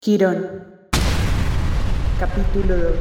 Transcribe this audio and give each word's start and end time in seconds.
Quirón. 0.00 0.46
Capítulo 2.20 2.76
2. 2.76 2.94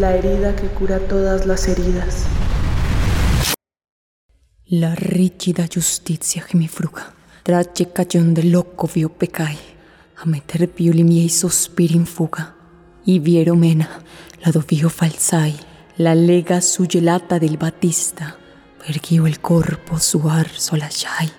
La 0.00 0.16
herida 0.16 0.56
que 0.56 0.66
cura 0.66 0.98
todas 0.98 1.46
las 1.46 1.68
heridas. 1.68 2.26
La 4.64 4.96
rigida 4.96 5.68
giustizia 5.68 6.42
che 6.42 6.56
mi 6.56 6.66
fruga, 6.66 7.14
tragge 7.44 7.92
cagion 7.92 8.32
dell'occo 8.32 8.88
vio 8.92 9.10
peccai, 9.10 9.56
a 10.14 10.22
metter 10.24 10.68
più 10.68 10.92
i 10.92 11.04
miei 11.04 11.28
sospiri 11.28 11.94
in 11.94 12.04
fuga. 12.04 12.52
I 13.04 13.20
viero 13.20 13.54
mena, 13.54 13.88
la 14.38 14.50
dov'io 14.50 14.88
falsai, 14.88 15.54
la 15.98 16.14
lega 16.14 16.60
suggelata 16.60 17.38
del 17.38 17.56
battista, 17.56 18.36
perché 18.84 19.14
io 19.14 19.28
il 19.28 19.40
corpo 19.40 19.98
suar 19.98 20.50
solasciai. 20.50 21.30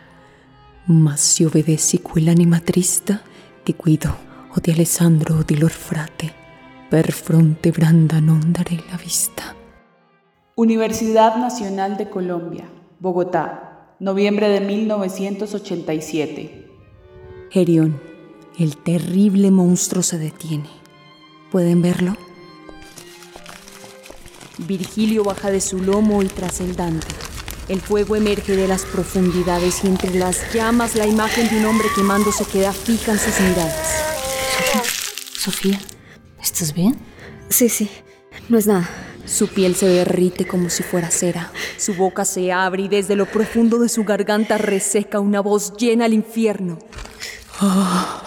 Ma 0.85 1.17
si 1.17 1.43
obbedessi 1.43 2.01
quell'anima 2.01 2.61
trista, 2.61 3.19
ti 3.61 3.75
guido 3.77 4.31
o 4.55 4.59
di 4.59 4.71
Alessandro 4.71 5.37
o 5.37 5.43
di 5.43 5.57
lor 5.57 5.71
frate, 5.71 6.31
per 6.87 7.11
fronte 7.11 7.71
branda 7.71 8.19
non 8.19 8.51
daré 8.51 8.75
la 8.89 8.97
vista. 8.97 9.55
Universidad 10.55 11.37
Nacional 11.37 11.97
de 11.97 12.07
Colombia, 12.09 12.69
Bogotá, 12.99 13.95
noviembre 13.99 14.49
de 14.49 14.59
1987. 14.59 16.69
Gerión, 17.49 17.99
el 18.59 18.77
terrible 18.77 19.49
monstruo 19.49 20.03
se 20.03 20.19
detiene. 20.19 20.69
¿Pueden 21.51 21.81
verlo? 21.81 22.15
Virgilio 24.59 25.23
baja 25.23 25.49
de 25.49 25.61
su 25.61 25.79
lomo 25.79 26.21
y 26.21 26.27
tras 26.27 26.61
el 26.61 26.75
Dante. 26.75 27.07
El 27.69 27.81
fuego 27.81 28.15
emerge 28.15 28.55
de 28.55 28.67
las 28.67 28.85
profundidades 28.85 29.83
y 29.83 29.87
entre 29.87 30.13
las 30.13 30.53
llamas 30.53 30.95
la 30.95 31.07
imagen 31.07 31.49
de 31.49 31.57
un 31.57 31.65
hombre 31.65 31.87
quemándose 31.95 32.45
queda 32.45 32.71
fija 32.71 33.13
en 33.13 33.19
sus 33.19 33.39
miradas. 33.39 34.12
Sofía, 35.37 35.79
¿estás 36.41 36.73
bien? 36.73 36.97
Sí, 37.49 37.67
sí, 37.67 37.89
no 38.49 38.57
es 38.57 38.65
nada. 38.65 38.89
Su 39.25 39.47
piel 39.47 39.75
se 39.75 39.87
derrite 39.87 40.45
como 40.45 40.69
si 40.69 40.83
fuera 40.83 41.09
cera. 41.09 41.51
Su 41.77 41.93
boca 41.95 42.25
se 42.25 42.51
abre 42.51 42.83
y 42.83 42.87
desde 42.87 43.15
lo 43.15 43.25
profundo 43.25 43.79
de 43.79 43.89
su 43.89 44.03
garganta 44.03 44.57
reseca 44.57 45.19
una 45.19 45.39
voz 45.39 45.75
llena 45.77 46.05
al 46.05 46.13
infierno. 46.13 46.79
Ah, 47.59 48.23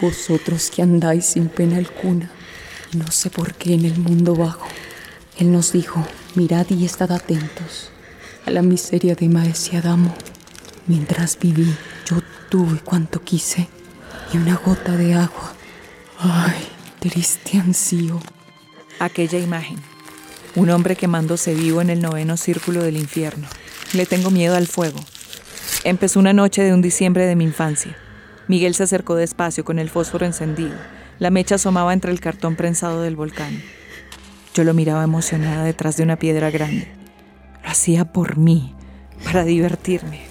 vosotros 0.00 0.70
que 0.70 0.82
andáis 0.82 1.26
sin 1.26 1.48
pena 1.48 1.78
alguna, 1.78 2.30
no 2.96 3.10
sé 3.10 3.30
por 3.30 3.54
qué 3.54 3.74
en 3.74 3.84
el 3.84 3.98
mundo 3.98 4.34
bajo. 4.34 4.66
Él 5.38 5.52
nos 5.52 5.72
dijo, 5.72 6.06
mirad 6.34 6.66
y 6.70 6.84
estad 6.84 7.12
atentos 7.12 7.90
a 8.46 8.50
la 8.50 8.62
miseria 8.62 9.14
de 9.14 9.28
Maes 9.28 9.72
y 9.72 9.76
Adamo. 9.76 10.14
Mientras 10.86 11.38
viví, 11.38 11.74
yo 12.08 12.16
tuve 12.50 12.78
cuanto 12.80 13.22
quise 13.22 13.68
y 14.34 14.36
una 14.36 14.56
gota 14.56 14.96
de 14.96 15.14
agua. 15.14 15.54
Ay, 16.18 16.66
triste 16.98 17.58
ansío. 17.58 18.20
Aquella 18.98 19.38
imagen. 19.38 19.76
Un 20.56 20.70
hombre 20.70 20.96
quemándose 20.96 21.54
vivo 21.54 21.80
en 21.80 21.88
el 21.88 22.02
noveno 22.02 22.36
círculo 22.36 22.82
del 22.82 22.96
infierno. 22.96 23.46
Le 23.92 24.06
tengo 24.06 24.30
miedo 24.30 24.56
al 24.56 24.66
fuego. 24.66 24.98
Empezó 25.84 26.18
una 26.18 26.32
noche 26.32 26.62
de 26.62 26.74
un 26.74 26.82
diciembre 26.82 27.26
de 27.26 27.36
mi 27.36 27.44
infancia. 27.44 27.96
Miguel 28.48 28.74
se 28.74 28.82
acercó 28.82 29.14
despacio 29.14 29.64
con 29.64 29.78
el 29.78 29.88
fósforo 29.88 30.26
encendido. 30.26 30.74
La 31.20 31.30
mecha 31.30 31.54
asomaba 31.54 31.92
entre 31.92 32.10
el 32.10 32.18
cartón 32.18 32.56
prensado 32.56 33.02
del 33.02 33.14
volcán. 33.14 33.62
Yo 34.52 34.64
lo 34.64 34.74
miraba 34.74 35.04
emocionada 35.04 35.64
detrás 35.64 35.96
de 35.96 36.02
una 36.02 36.16
piedra 36.16 36.50
grande. 36.50 36.88
Lo 37.62 37.70
hacía 37.70 38.04
por 38.12 38.36
mí, 38.36 38.74
para 39.24 39.44
divertirme. 39.44 40.22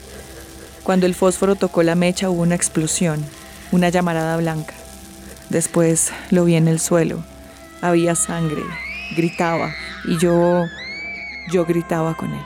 Cuando 0.83 1.05
el 1.05 1.15
fósforo 1.15 1.55
tocó 1.55 1.83
la 1.83 1.95
mecha 1.95 2.29
hubo 2.29 2.41
una 2.41 2.55
explosión, 2.55 3.25
una 3.73 3.89
llamarada 3.89 4.37
blanca. 4.37 4.75
Después 5.49 6.11
lo 6.29 6.45
vi 6.45 6.55
en 6.55 6.67
el 6.67 6.79
suelo. 6.79 7.23
Había 7.81 8.15
sangre. 8.15 8.61
Gritaba. 9.17 9.73
Y 10.05 10.17
yo... 10.19 10.63
yo 11.51 11.65
gritaba 11.65 12.15
con 12.15 12.31
él. 12.33 12.41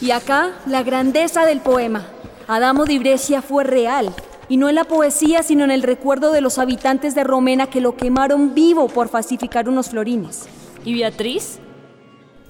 Y 0.00 0.12
acá 0.12 0.52
la 0.66 0.82
grandeza 0.84 1.44
del 1.44 1.60
poema. 1.60 2.06
Adamo 2.46 2.84
de 2.84 2.94
Ibrecia 2.94 3.42
fue 3.42 3.64
real. 3.64 4.14
Y 4.48 4.56
no 4.56 4.68
en 4.68 4.76
la 4.76 4.84
poesía, 4.84 5.42
sino 5.42 5.64
en 5.64 5.72
el 5.72 5.82
recuerdo 5.82 6.30
de 6.30 6.40
los 6.40 6.58
habitantes 6.58 7.16
de 7.16 7.24
Romena 7.24 7.66
que 7.66 7.80
lo 7.80 7.96
quemaron 7.96 8.54
vivo 8.54 8.86
por 8.86 9.08
falsificar 9.08 9.68
unos 9.68 9.90
florines. 9.90 10.44
¿Y 10.84 10.94
Beatriz? 10.94 11.58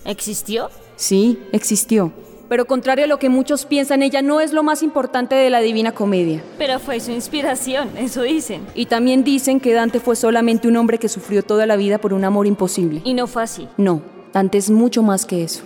¿Existió? 0.04 0.69
Sí, 0.96 1.38
existió. 1.52 2.12
Pero 2.48 2.66
contrario 2.66 3.06
a 3.06 3.08
lo 3.08 3.18
que 3.18 3.28
muchos 3.28 3.66
piensan, 3.66 4.02
ella 4.02 4.22
no 4.22 4.40
es 4.40 4.52
lo 4.52 4.62
más 4.62 4.82
importante 4.82 5.34
de 5.34 5.50
la 5.50 5.60
Divina 5.60 5.92
Comedia. 5.92 6.42
Pero 6.58 6.78
fue 6.78 7.00
su 7.00 7.10
inspiración, 7.10 7.90
eso 7.96 8.22
dicen. 8.22 8.64
Y 8.74 8.86
también 8.86 9.24
dicen 9.24 9.58
que 9.58 9.72
Dante 9.72 9.98
fue 9.98 10.14
solamente 10.14 10.68
un 10.68 10.76
hombre 10.76 10.98
que 10.98 11.08
sufrió 11.08 11.42
toda 11.42 11.66
la 11.66 11.76
vida 11.76 11.98
por 11.98 12.12
un 12.12 12.24
amor 12.24 12.46
imposible. 12.46 13.02
Y 13.04 13.14
no 13.14 13.26
fue 13.26 13.42
así. 13.42 13.68
No, 13.76 14.00
Dante 14.32 14.58
es 14.58 14.70
mucho 14.70 15.02
más 15.02 15.26
que 15.26 15.42
eso. 15.42 15.64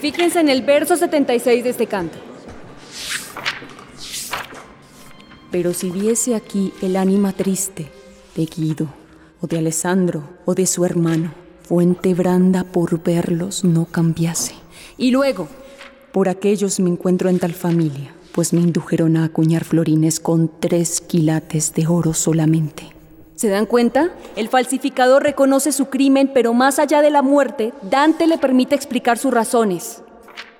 Fíjense 0.00 0.40
en 0.40 0.48
el 0.48 0.62
verso 0.62 0.96
76 0.96 1.64
de 1.64 1.70
este 1.70 1.86
canto. 1.86 2.18
Pero 5.50 5.74
si 5.74 5.90
viese 5.90 6.34
aquí 6.34 6.72
el 6.80 6.96
ánima 6.96 7.32
triste 7.32 7.90
de 8.36 8.46
Guido, 8.46 8.88
o 9.40 9.46
de 9.46 9.58
Alessandro, 9.58 10.22
o 10.44 10.54
de 10.54 10.66
su 10.66 10.84
hermano, 10.84 11.41
fuente 11.72 12.12
branda 12.12 12.64
por 12.64 13.02
verlos 13.02 13.64
no 13.64 13.86
cambiase. 13.86 14.54
Y 14.98 15.10
luego, 15.10 15.48
por 16.12 16.28
aquellos 16.28 16.78
me 16.80 16.90
encuentro 16.90 17.30
en 17.30 17.38
tal 17.38 17.54
familia, 17.54 18.14
pues 18.32 18.52
me 18.52 18.60
indujeron 18.60 19.16
a 19.16 19.24
acuñar 19.24 19.64
florines 19.64 20.20
con 20.20 20.50
tres 20.60 21.00
quilates 21.00 21.72
de 21.72 21.86
oro 21.86 22.12
solamente. 22.12 22.92
¿Se 23.36 23.48
dan 23.48 23.64
cuenta? 23.64 24.10
El 24.36 24.50
falsificador 24.50 25.22
reconoce 25.22 25.72
su 25.72 25.86
crimen, 25.86 26.30
pero 26.34 26.52
más 26.52 26.78
allá 26.78 27.00
de 27.00 27.08
la 27.08 27.22
muerte, 27.22 27.72
Dante 27.90 28.26
le 28.26 28.36
permite 28.36 28.74
explicar 28.74 29.16
sus 29.16 29.32
razones. 29.32 30.02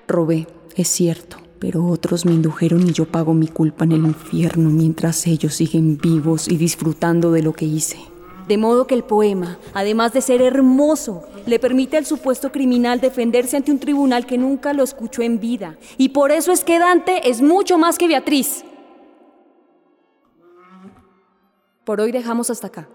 Robé, 0.08 0.46
es 0.76 0.88
cierto, 0.88 1.36
pero 1.58 1.84
otros 1.88 2.24
me 2.24 2.32
indujeron 2.32 2.88
y 2.88 2.92
yo 2.94 3.04
pago 3.04 3.34
mi 3.34 3.48
culpa 3.48 3.84
en 3.84 3.92
el 3.92 4.06
infierno 4.06 4.70
mientras 4.70 5.26
ellos 5.26 5.56
siguen 5.56 5.98
vivos 5.98 6.48
y 6.48 6.56
disfrutando 6.56 7.32
de 7.32 7.42
lo 7.42 7.52
que 7.52 7.66
hice. 7.66 7.98
De 8.48 8.56
modo 8.58 8.86
que 8.86 8.94
el 8.94 9.04
poema, 9.04 9.58
además 9.72 10.12
de 10.12 10.20
ser 10.20 10.42
hermoso, 10.42 11.22
le 11.46 11.58
permite 11.58 11.96
al 11.96 12.06
supuesto 12.06 12.50
criminal 12.50 13.00
defenderse 13.00 13.56
ante 13.56 13.70
un 13.70 13.78
tribunal 13.78 14.26
que 14.26 14.38
nunca 14.38 14.72
lo 14.72 14.82
escuchó 14.82 15.22
en 15.22 15.38
vida. 15.38 15.76
Y 15.96 16.10
por 16.10 16.32
eso 16.32 16.52
es 16.52 16.64
que 16.64 16.78
Dante 16.78 17.28
es 17.28 17.40
mucho 17.40 17.78
más 17.78 17.98
que 17.98 18.08
Beatriz. 18.08 18.64
Por 21.84 22.00
hoy 22.00 22.12
dejamos 22.12 22.50
hasta 22.50 22.68
acá. 22.68 22.88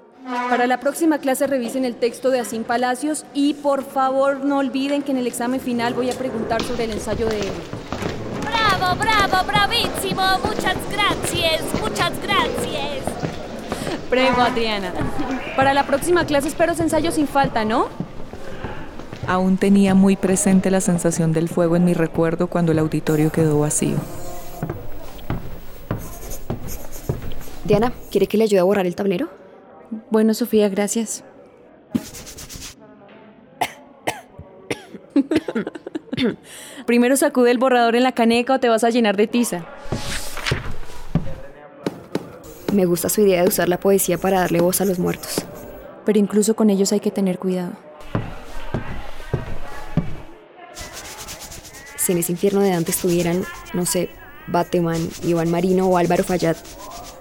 Para 0.50 0.68
la 0.68 0.80
próxima 0.82 1.20
clase 1.20 1.48
revisen 1.48 1.86
el 1.86 1.96
texto 1.96 2.30
de 2.30 2.42
Asín 2.42 2.66
Palacios 2.66 3.26
y 3.34 3.54
por 3.54 3.84
favor 3.84 4.44
no 4.44 4.58
olviden 4.58 5.02
que 5.02 5.12
en 5.12 5.18
el 5.18 5.28
examen 5.28 5.62
final 5.62 5.94
voy 5.94 6.10
a 6.10 6.14
preguntar 6.14 6.62
sobre 6.64 6.84
el 6.84 6.92
ensayo 6.92 7.28
de 7.28 7.40
él. 7.40 7.54
¡Bravo, 8.42 9.00
bravo, 9.00 9.48
bravísimo! 9.48 10.24
Muchas 10.44 10.76
gracias, 10.92 11.64
muchas 11.82 12.12
gracias. 12.22 13.37
Prego, 14.10 14.42
Adriana. 14.42 14.94
Para 15.56 15.74
la 15.74 15.86
próxima 15.86 16.26
clase 16.26 16.48
espero 16.48 16.74
ese 16.74 16.84
ensayo 16.84 17.12
sin 17.12 17.28
falta, 17.28 17.66
¿no? 17.66 17.88
Aún 19.28 19.58
tenía 19.58 19.94
muy 19.94 20.16
presente 20.16 20.72
la 20.72 20.80
sensación 20.80 21.34
del 21.34 21.50
fuego 21.50 21.76
en 21.76 21.84
mi 21.84 21.94
recuerdo 21.94 22.48
cuando 22.48 22.72
el 22.72 22.80
auditorio 22.80 23.32
quedó 23.32 23.60
vacío. 23.60 23.98
Diana, 27.66 27.92
¿quiere 28.12 28.28
que 28.28 28.38
le 28.38 28.46
ayude 28.46 28.62
a 28.62 28.64
borrar 28.64 28.86
el 28.86 28.96
tablero? 28.96 29.28
Bueno, 30.10 30.34
Sofía, 30.34 30.70
gracias. 30.70 31.26
Primero 36.86 37.18
sacude 37.18 37.52
el 37.52 37.58
borrador 37.58 37.96
en 37.96 38.04
la 38.04 38.12
caneca 38.14 38.54
o 38.56 38.60
te 38.60 38.70
vas 38.70 38.84
a 38.84 38.90
llenar 38.90 39.18
de 39.18 39.28
tiza. 39.28 39.66
Me 42.74 42.86
gusta 42.86 43.10
su 43.10 43.22
idea 43.22 43.42
de 43.42 43.48
usar 43.48 43.70
la 43.70 43.80
poesía 43.80 44.18
para 44.18 44.40
darle 44.42 44.62
voz 44.62 44.82
a 44.82 44.86
los 44.86 45.00
muertos. 45.00 45.36
Pero 46.06 46.20
incluso 46.20 46.56
con 46.56 46.70
ellos 46.70 46.92
hay 46.92 47.00
que 47.00 47.12
tener 47.12 47.40
cuidado. 47.40 47.74
Si 51.98 52.12
en 52.12 52.18
ese 52.20 52.32
infierno 52.32 52.62
de 52.62 52.70
Dante 52.72 52.92
estuvieran, 52.92 53.44
no 53.74 53.86
sé, 53.86 54.10
Bateman, 54.48 55.10
Iván 55.24 55.52
Marino 55.52 55.88
o 55.88 55.98
Álvaro 55.98 56.24
Fayad, 56.24 56.56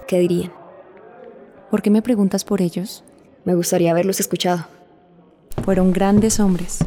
¿qué 0.07 0.19
dirían? 0.19 0.53
¿Por 1.69 1.81
qué 1.81 1.89
me 1.89 2.01
preguntas 2.01 2.45
por 2.45 2.61
ellos? 2.61 3.03
Me 3.43 3.55
gustaría 3.55 3.91
haberlos 3.91 4.19
escuchado. 4.19 4.65
Fueron 5.63 5.91
grandes 5.91 6.39
hombres. 6.39 6.79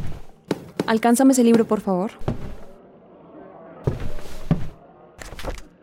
Alcánzame 0.87 1.33
ese 1.33 1.45
libro, 1.45 1.67
por 1.67 1.81
favor. 1.81 2.13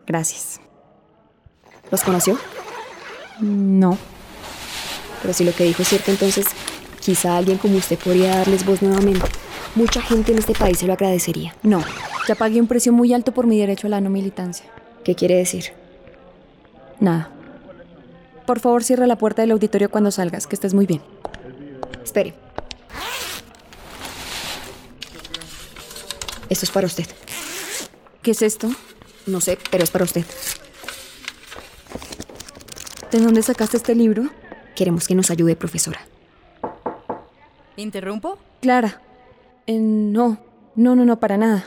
Gracias. 0.06 0.60
¿Los 1.90 2.02
conoció? 2.02 2.38
No. 3.40 3.98
Pero 5.22 5.34
si 5.34 5.44
lo 5.44 5.52
que 5.52 5.64
dijo 5.64 5.82
es 5.82 5.88
cierto, 5.88 6.10
entonces 6.10 6.46
quizá 7.00 7.36
alguien 7.36 7.58
como 7.58 7.76
usted 7.76 7.98
podría 7.98 8.36
darles 8.36 8.64
voz 8.64 8.82
nuevamente. 8.82 9.26
Mucha 9.74 10.00
gente 10.00 10.32
en 10.32 10.38
este 10.38 10.54
país 10.54 10.78
se 10.78 10.86
lo 10.86 10.92
agradecería. 10.92 11.54
No, 11.62 11.82
ya 12.26 12.34
pagué 12.34 12.60
un 12.60 12.66
precio 12.66 12.92
muy 12.92 13.12
alto 13.12 13.32
por 13.32 13.46
mi 13.46 13.58
derecho 13.58 13.86
a 13.86 13.90
la 13.90 14.00
no 14.00 14.10
militancia. 14.10 14.66
¿Qué 15.04 15.14
quiere 15.14 15.36
decir? 15.36 15.72
Nada. 17.00 17.30
Por 18.46 18.60
favor, 18.60 18.82
cierra 18.82 19.06
la 19.06 19.16
puerta 19.16 19.42
del 19.42 19.50
auditorio 19.52 19.90
cuando 19.90 20.10
salgas, 20.10 20.46
que 20.46 20.56
estés 20.56 20.74
muy 20.74 20.86
bien. 20.86 21.02
Espere. 22.02 22.34
Esto 26.48 26.64
es 26.64 26.70
para 26.70 26.86
usted. 26.86 27.06
¿Qué 28.22 28.30
es 28.30 28.42
esto? 28.42 28.70
No 29.26 29.40
sé, 29.40 29.58
pero 29.70 29.84
es 29.84 29.90
para 29.90 30.04
usted. 30.04 30.24
¿De 33.10 33.20
dónde 33.20 33.42
sacaste 33.42 33.78
este 33.78 33.94
libro? 33.94 34.28
Queremos 34.74 35.08
que 35.08 35.14
nos 35.14 35.30
ayude, 35.30 35.56
profesora. 35.56 36.00
¿Interrumpo? 37.76 38.38
Clara. 38.60 39.00
Eh, 39.66 39.78
no, 39.78 40.38
no, 40.76 40.94
no, 40.94 41.04
no, 41.04 41.18
para 41.18 41.38
nada. 41.38 41.64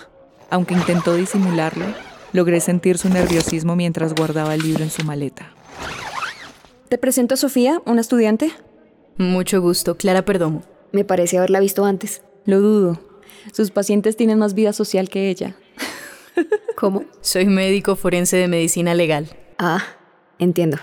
Aunque 0.52 0.76
intentó 0.76 1.16
disimularlo, 1.16 1.86
logré 2.32 2.60
sentir 2.60 2.98
su 2.98 3.10
nerviosismo 3.10 3.76
mientras 3.76 4.14
guardaba 4.14 4.54
el 4.54 4.62
libro 4.62 4.84
en 4.84 4.92
su 4.92 5.04
maleta. 5.04 5.52
Te 6.90 6.98
presento 6.98 7.34
a 7.34 7.38
Sofía, 7.38 7.82
una 7.86 8.02
estudiante. 8.02 8.52
Mucho 9.18 9.62
gusto, 9.62 9.98
Clara 9.98 10.24
Perdomo. 10.24 10.62
Me 10.92 11.06
parece 11.06 11.38
haberla 11.38 11.60
visto 11.60 11.86
antes. 11.86 12.22
Lo 12.46 12.60
dudo. 12.60 13.00
Sus 13.52 13.72
pacientes 13.72 14.16
tienen 14.16 14.38
más 14.38 14.54
vida 14.54 14.74
social 14.74 15.10
que 15.10 15.30
ella. 15.30 15.56
¿Cómo? 16.76 17.06
Soy 17.22 17.46
médico 17.46 17.96
forense 17.96 18.38
de 18.38 18.48
medicina 18.48 18.94
legal. 18.94 19.30
Ah, 19.58 19.84
entiendo. 20.38 20.78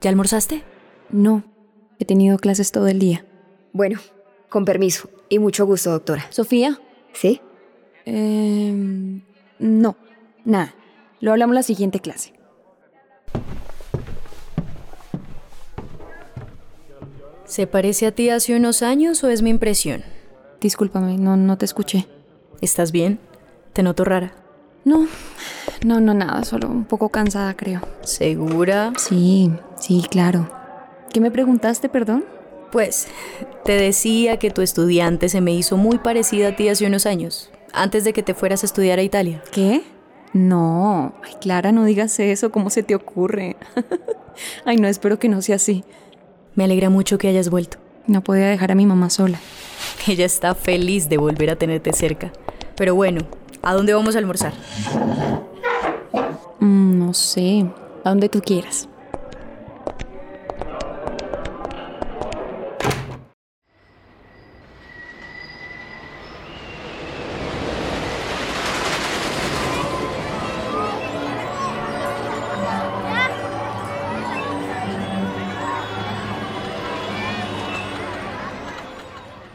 ¿Ya 0.00 0.10
almorzaste? 0.10 0.62
No, 1.10 1.42
he 1.98 2.04
tenido 2.04 2.38
clases 2.38 2.70
todo 2.72 2.86
el 2.86 2.98
día. 2.98 3.24
Bueno, 3.72 3.98
con 4.48 4.64
permiso. 4.64 5.08
Y 5.28 5.38
mucho 5.38 5.66
gusto, 5.66 5.90
doctora. 5.90 6.26
Sofía, 6.30 6.80
¿Sí? 7.12 7.40
eh, 8.06 8.72
no, 9.58 9.96
nada. 10.44 10.74
Lo 11.20 11.32
hablamos 11.32 11.54
la 11.54 11.62
siguiente 11.62 12.00
clase. 12.00 12.32
¿Se 17.44 17.66
parece 17.66 18.06
a 18.06 18.12
ti 18.12 18.30
hace 18.30 18.56
unos 18.56 18.82
años 18.82 19.24
o 19.24 19.28
es 19.30 19.42
mi 19.42 19.50
impresión? 19.50 20.04
Discúlpame, 20.60 21.16
no, 21.18 21.36
no 21.36 21.58
te 21.58 21.64
escuché. 21.64 22.06
¿Estás 22.60 22.92
bien? 22.92 23.18
Te 23.72 23.82
noto 23.82 24.04
rara. 24.04 24.32
No, 24.84 25.06
no, 25.84 26.00
no, 26.00 26.14
nada, 26.14 26.44
solo 26.44 26.68
un 26.68 26.84
poco 26.84 27.08
cansada, 27.08 27.54
creo. 27.56 27.80
¿Segura? 28.02 28.92
Sí, 28.96 29.50
sí, 29.78 30.04
claro. 30.10 30.50
¿Qué 31.12 31.20
me 31.20 31.30
preguntaste, 31.30 31.88
perdón? 31.88 32.24
Pues, 32.70 33.08
te 33.64 33.72
decía 33.72 34.38
que 34.38 34.50
tu 34.50 34.60
estudiante 34.60 35.28
se 35.28 35.40
me 35.40 35.54
hizo 35.54 35.76
muy 35.76 35.98
parecida 35.98 36.48
a 36.48 36.56
ti 36.56 36.68
hace 36.68 36.86
unos 36.86 37.06
años, 37.06 37.50
antes 37.72 38.04
de 38.04 38.12
que 38.12 38.22
te 38.22 38.34
fueras 38.34 38.62
a 38.62 38.66
estudiar 38.66 38.98
a 38.98 39.02
Italia. 39.02 39.42
¿Qué? 39.50 39.82
No, 40.34 41.14
ay, 41.24 41.34
Clara, 41.40 41.72
no 41.72 41.84
digas 41.84 42.18
eso, 42.20 42.50
¿cómo 42.50 42.68
se 42.68 42.82
te 42.82 42.94
ocurre? 42.94 43.56
ay, 44.66 44.76
no, 44.76 44.86
espero 44.86 45.18
que 45.18 45.28
no 45.28 45.40
sea 45.40 45.56
así. 45.56 45.84
Me 46.54 46.64
alegra 46.64 46.90
mucho 46.90 47.16
que 47.16 47.28
hayas 47.28 47.48
vuelto. 47.48 47.78
No 48.06 48.22
podía 48.22 48.46
dejar 48.46 48.72
a 48.72 48.74
mi 48.74 48.84
mamá 48.84 49.10
sola. 49.10 49.38
Ella 50.06 50.26
está 50.26 50.54
feliz 50.54 51.08
de 51.08 51.18
volver 51.18 51.50
a 51.50 51.56
tenerte 51.56 51.92
cerca. 51.92 52.32
Pero 52.76 52.94
bueno, 52.94 53.22
¿a 53.62 53.74
dónde 53.74 53.94
vamos 53.94 54.14
a 54.14 54.18
almorzar? 54.18 54.52
Mm, 56.60 56.98
no 56.98 57.14
sé, 57.14 57.66
a 58.04 58.08
donde 58.10 58.28
tú 58.28 58.40
quieras. 58.40 58.88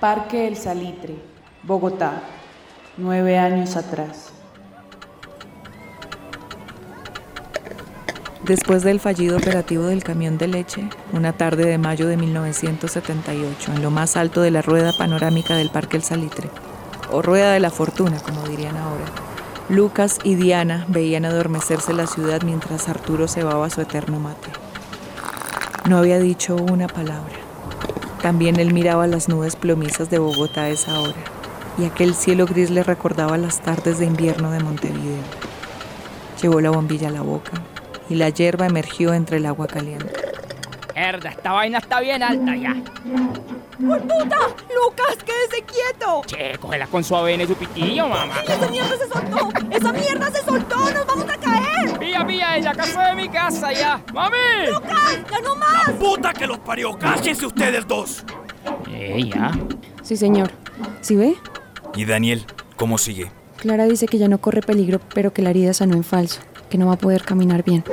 Parque 0.03 0.50
El 0.50 0.57
Salitre, 0.57 1.15
Bogotá, 1.63 2.23
nueve 2.97 3.38
años 3.38 3.77
atrás. 3.77 4.33
Después 8.44 8.83
del 8.83 9.00
fallido 9.00 9.38
operativo 9.38 9.85
del 9.85 10.03
camión 10.03 10.38
de 10.38 10.47
leche, 10.47 10.89
una 11.13 11.31
tarde 11.31 11.63
de 11.63 11.77
mayo 11.77 12.05
de 12.05 12.17
1978, 12.17 13.71
en 13.71 13.81
lo 13.81 13.91
más 13.91 14.17
alto 14.17 14.41
de 14.41 14.51
la 14.51 14.61
rueda 14.61 14.91
panorámica 14.91 15.55
del 15.55 15.69
Parque 15.69 15.95
El 15.95 16.03
Salitre, 16.03 16.50
o 17.09 17.21
rueda 17.21 17.53
de 17.53 17.61
la 17.61 17.69
fortuna, 17.69 18.17
como 18.19 18.45
dirían 18.45 18.75
ahora, 18.75 19.05
Lucas 19.69 20.19
y 20.25 20.35
Diana 20.35 20.83
veían 20.89 21.23
adormecerse 21.23 21.94
la 21.94 22.07
ciudad 22.07 22.41
mientras 22.41 22.89
Arturo 22.89 23.29
cebaba 23.29 23.69
su 23.69 23.79
eterno 23.79 24.19
mate. 24.19 24.50
No 25.88 25.97
había 25.97 26.19
dicho 26.19 26.57
una 26.57 26.88
palabra. 26.88 27.43
También 28.24 28.58
él 28.58 28.74
miraba 28.74 29.06
las 29.06 29.28
nubes 29.28 29.58
plomizas 29.58 30.10
de 30.10 30.18
Bogotá 30.18 30.62
a 30.62 30.70
esa 30.70 30.98
hora, 31.02 31.14
y 31.78 31.84
aquel 31.84 32.16
cielo 32.16 32.46
gris 32.46 32.70
le 32.70 32.81
recordaba 32.81 33.38
las 33.38 33.60
tardes 33.60 34.00
de 34.00 34.06
invierno 34.06 34.50
de 34.50 34.62
Montevideo. 34.62 35.22
Llevó 36.42 36.62
la 36.62 36.70
bombilla 36.70 37.10
a 37.10 37.12
la 37.12 37.22
boca, 37.22 37.52
y 38.10 38.16
la 38.16 38.30
hierba 38.30 38.66
emergió 38.66 39.14
entre 39.14 39.38
el 39.38 39.46
agua 39.46 39.68
caliente. 39.68 40.14
Mierda, 40.96 41.31
esta 41.31 41.52
vaina 41.52 41.80
está 41.80 42.00
bien 42.00 42.24
alta 42.24 42.56
ya. 42.56 42.74
¡Puta! 43.78 44.38
¡Lucas, 44.74 45.18
quédese 45.25 45.64
quieto! 45.66 46.22
Che, 46.25 46.58
cógela 46.60 46.88
con 46.88 47.04
su 47.04 47.18
avena 47.18 47.44
y 47.44 47.48
su 47.48 47.56
pitillo, 47.56 48.08
mamá. 48.08 48.36
¡Esa 48.48 48.70
mierda 48.70 48.98
se 48.98 49.10
soltó! 49.10 49.50
¡Esa 49.70 49.92
mierda 49.92 50.31
se 50.31 50.46
soltó! 50.46 50.78
¡Nos 50.78 51.06
vamos 51.06 51.25
a 51.30 51.38
caer! 52.15 52.27
Pilla, 52.27 52.57
ella 52.57 52.74
casó 52.74 53.00
de 53.00 53.15
mi 53.15 53.30
casa 53.30 53.71
ya. 53.74 54.01
¡Mami! 54.13 54.38
¡Lucas! 54.71 55.19
¡Ya 55.31 55.39
no 55.42 55.56
más! 55.56 55.89
¡Puta 56.00 56.33
que 56.33 56.48
los 56.48 56.60
parió! 56.60 56.98
¡Cállense 56.98 57.45
ustedes 57.45 57.88
dos! 57.88 58.24
Eh, 58.89 59.30
ya. 59.33 59.51
Sí, 60.01 60.15
señor. 60.18 60.51
¿Sí 61.01 61.15
ve? 61.15 61.36
¿Y 61.95 62.06
Daniel? 62.06 62.45
¿Cómo 62.75 62.98
sigue? 62.98 63.31
Clara 63.57 63.86
dice 63.86 64.07
que 64.07 64.18
ya 64.18 64.27
no 64.27 64.39
corre 64.39 64.62
peligro, 64.62 65.00
pero 65.13 65.31
que 65.33 65.42
la 65.42 65.51
herida 65.51 65.74
sanó 65.74 65.95
en 65.95 66.04
falso, 66.04 66.42
que 66.69 66.77
no 66.77 66.88
va 66.88 66.94
a 66.94 66.98
poder 66.98 67.24
caminar 67.24 67.63
bien. 67.63 67.83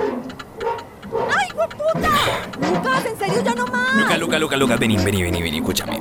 ¡Ay, 1.37 1.49
puta! 1.53 2.09
¡Lucas, 2.61 3.05
en 3.07 3.19
serio, 3.19 3.43
ya 3.45 3.55
no 3.55 3.67
más! 3.67 3.95
Luca, 3.97 4.17
Luca, 4.19 4.39
Luca, 4.39 4.57
Luca, 4.57 4.77
vení, 4.77 4.97
vení, 4.97 5.23
vení, 5.23 5.43
vení, 5.43 5.59
escúchame. 5.59 6.01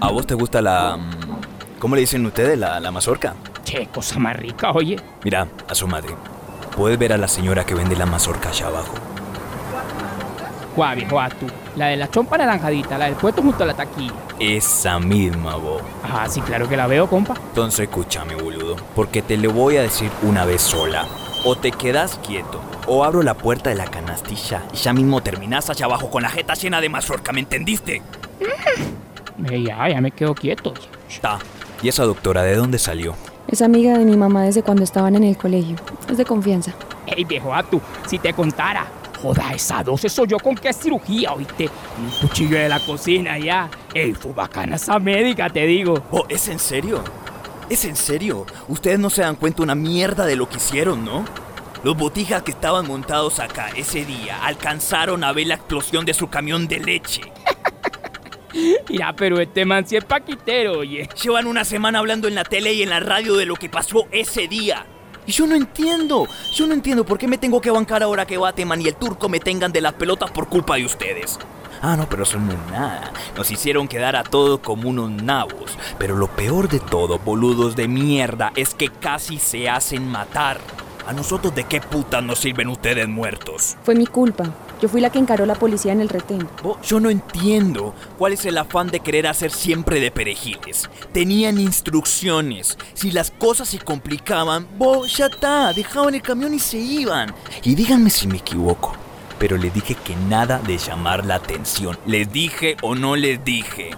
¿A 0.00 0.10
vos 0.10 0.26
te 0.26 0.34
gusta 0.34 0.60
la... 0.62 0.96
mm, 0.96 1.78
¿Cómo 1.78 1.94
le 1.94 2.00
dicen 2.00 2.24
ustedes? 2.26 2.58
¿La, 2.58 2.80
la 2.80 2.90
mazorca? 2.90 3.34
Che, 3.64 3.88
cosa 3.92 4.18
más 4.18 4.34
rica, 4.36 4.70
oye. 4.72 4.96
Mira, 5.22 5.46
asómate. 5.68 6.08
Puedes 6.78 6.96
ver 6.96 7.12
a 7.12 7.16
la 7.18 7.26
señora 7.26 7.66
que 7.66 7.74
vende 7.74 7.96
la 7.96 8.06
mazorca 8.06 8.50
allá 8.50 8.68
abajo. 8.68 8.94
Guau, 10.76 10.94
viejo, 10.94 11.20
a 11.20 11.28
tú. 11.28 11.46
La 11.74 11.86
de 11.86 11.96
la 11.96 12.08
chompa 12.08 12.38
naranjadita, 12.38 12.96
la 12.96 13.06
del 13.06 13.16
puesto 13.16 13.42
junto 13.42 13.64
a 13.64 13.66
la 13.66 13.74
taquilla. 13.74 14.14
Esa 14.38 15.00
misma, 15.00 15.56
vos. 15.56 15.82
Ah, 16.04 16.28
sí, 16.28 16.40
claro 16.40 16.68
que 16.68 16.76
la 16.76 16.86
veo, 16.86 17.10
compa. 17.10 17.34
Entonces 17.48 17.88
escúchame, 17.88 18.36
boludo. 18.36 18.76
Porque 18.94 19.22
te 19.22 19.36
lo 19.36 19.50
voy 19.50 19.76
a 19.76 19.82
decir 19.82 20.08
una 20.22 20.44
vez 20.44 20.62
sola. 20.62 21.04
O 21.44 21.56
te 21.56 21.72
quedas 21.72 22.20
quieto, 22.24 22.60
o 22.86 23.04
abro 23.04 23.24
la 23.24 23.34
puerta 23.34 23.70
de 23.70 23.76
la 23.76 23.86
canastilla 23.86 24.62
y 24.72 24.76
ya 24.76 24.92
mismo 24.92 25.20
terminás 25.20 25.70
allá 25.70 25.86
abajo 25.86 26.10
con 26.10 26.22
la 26.22 26.30
jeta 26.30 26.54
llena 26.54 26.80
de 26.80 26.88
mazorca, 26.88 27.32
¿me 27.32 27.40
entendiste? 27.40 28.02
Eh, 29.50 29.64
ya, 29.64 29.88
ya 29.88 30.00
me 30.00 30.12
quedo 30.12 30.32
quieto. 30.32 30.74
Ta. 31.20 31.40
¿Y 31.82 31.88
esa 31.88 32.04
doctora 32.04 32.44
de 32.44 32.54
dónde 32.54 32.78
salió? 32.78 33.16
Es 33.48 33.62
amiga 33.62 33.98
de 33.98 34.04
mi 34.04 34.16
mamá 34.16 34.42
desde 34.42 34.62
cuando 34.62 34.84
estaban 34.84 35.16
en 35.16 35.24
el 35.24 35.36
colegio. 35.36 35.76
Es 36.08 36.16
de 36.16 36.24
confianza. 36.24 36.74
Ey, 37.06 37.24
viejo, 37.24 37.54
a 37.54 37.62
tú, 37.62 37.80
si 38.06 38.18
te 38.18 38.32
contara. 38.32 38.86
Joda, 39.20 39.52
esa 39.52 39.82
12 39.82 40.08
soy 40.08 40.28
yo 40.28 40.38
con 40.38 40.54
qué 40.54 40.72
cirugía, 40.72 41.32
oíste. 41.32 41.68
Un 41.98 42.28
cuchillo 42.28 42.56
de 42.56 42.68
la 42.68 42.78
cocina 42.80 43.36
ya. 43.38 43.68
Ey, 43.92 44.14
fue 44.14 44.32
bacana 44.32 44.76
esa 44.76 44.98
médica, 44.98 45.50
te 45.50 45.66
digo. 45.66 46.02
Oh, 46.10 46.24
¿es 46.28 46.48
en 46.48 46.58
serio? 46.58 47.02
¿Es 47.68 47.84
en 47.84 47.96
serio? 47.96 48.46
Ustedes 48.68 48.98
no 48.98 49.10
se 49.10 49.22
dan 49.22 49.36
cuenta 49.36 49.62
una 49.62 49.74
mierda 49.74 50.24
de 50.24 50.36
lo 50.36 50.48
que 50.48 50.56
hicieron, 50.56 51.04
¿no? 51.04 51.24
Los 51.82 51.96
botijas 51.96 52.42
que 52.42 52.52
estaban 52.52 52.86
montados 52.86 53.40
acá 53.40 53.68
ese 53.76 54.04
día 54.04 54.44
alcanzaron 54.44 55.22
a 55.22 55.32
ver 55.32 55.48
la 55.48 55.54
explosión 55.54 56.04
de 56.04 56.14
su 56.14 56.28
camión 56.28 56.68
de 56.68 56.78
leche. 56.78 57.22
Ya, 58.88 59.12
pero 59.12 59.38
este 59.40 59.64
man 59.64 59.86
sí 59.86 59.96
es 59.96 60.04
paquitero, 60.04 60.78
oye. 60.78 61.08
Llevan 61.22 61.46
una 61.46 61.64
semana 61.64 61.98
hablando 61.98 62.26
en 62.28 62.34
la 62.34 62.44
tele 62.44 62.72
y 62.72 62.82
en 62.82 62.88
la 62.88 62.98
radio 62.98 63.36
de 63.36 63.46
lo 63.46 63.54
que 63.54 63.68
pasó 63.68 64.06
ese 64.10 64.48
día. 64.48 64.86
Y 65.28 65.32
yo 65.32 65.46
no 65.46 65.54
entiendo, 65.54 66.26
yo 66.54 66.66
no 66.66 66.72
entiendo 66.72 67.04
por 67.04 67.18
qué 67.18 67.28
me 67.28 67.36
tengo 67.36 67.60
que 67.60 67.70
bancar 67.70 68.02
ahora 68.02 68.24
que 68.24 68.38
Bateman 68.38 68.80
y 68.80 68.88
el 68.88 68.94
turco 68.94 69.28
me 69.28 69.40
tengan 69.40 69.70
de 69.70 69.82
las 69.82 69.92
pelotas 69.92 70.30
por 70.30 70.48
culpa 70.48 70.76
de 70.76 70.86
ustedes. 70.86 71.38
Ah, 71.82 71.96
no, 71.98 72.08
pero 72.08 72.22
eso 72.22 72.38
no 72.38 72.54
nada. 72.72 73.12
Nos 73.36 73.50
hicieron 73.50 73.88
quedar 73.88 74.16
a 74.16 74.24
todos 74.24 74.60
como 74.60 74.88
unos 74.88 75.10
nabos. 75.10 75.76
Pero 75.98 76.16
lo 76.16 76.28
peor 76.28 76.70
de 76.70 76.80
todo, 76.80 77.18
boludos 77.18 77.76
de 77.76 77.88
mierda, 77.88 78.52
es 78.56 78.74
que 78.74 78.88
casi 78.88 79.38
se 79.38 79.68
hacen 79.68 80.08
matar. 80.08 80.60
¿A 81.06 81.12
nosotros 81.12 81.54
de 81.54 81.64
qué 81.64 81.82
putas 81.82 82.24
nos 82.24 82.38
sirven 82.38 82.68
ustedes 82.68 83.06
muertos? 83.06 83.76
Fue 83.82 83.94
mi 83.94 84.06
culpa. 84.06 84.44
Yo 84.80 84.88
fui 84.88 85.00
la 85.00 85.10
que 85.10 85.18
encaró 85.18 85.44
la 85.44 85.56
policía 85.56 85.92
en 85.92 86.00
el 86.00 86.08
retén. 86.08 86.48
Bo, 86.62 86.80
yo 86.82 87.00
no 87.00 87.10
entiendo 87.10 87.94
cuál 88.16 88.32
es 88.32 88.44
el 88.44 88.58
afán 88.58 88.88
de 88.88 89.00
querer 89.00 89.26
hacer 89.26 89.50
siempre 89.50 90.00
de 90.00 90.10
perejiles. 90.10 90.88
Tenían 91.12 91.58
instrucciones. 91.58 92.78
Si 92.94 93.10
las 93.10 93.30
cosas 93.30 93.68
se 93.68 93.78
complicaban, 93.78 94.68
bo, 94.78 95.04
ya 95.06 95.26
está, 95.26 95.72
dejaban 95.72 96.14
el 96.14 96.22
camión 96.22 96.54
y 96.54 96.60
se 96.60 96.78
iban. 96.78 97.34
Y 97.64 97.74
díganme 97.74 98.10
si 98.10 98.28
me 98.28 98.38
equivoco, 98.38 98.92
pero 99.38 99.56
les 99.56 99.74
dije 99.74 99.96
que 99.96 100.14
nada 100.28 100.60
de 100.60 100.78
llamar 100.78 101.26
la 101.26 101.36
atención. 101.36 101.98
¿Les 102.06 102.32
dije 102.32 102.76
o 102.82 102.94
no 102.94 103.16
les 103.16 103.44
dije? 103.44 103.90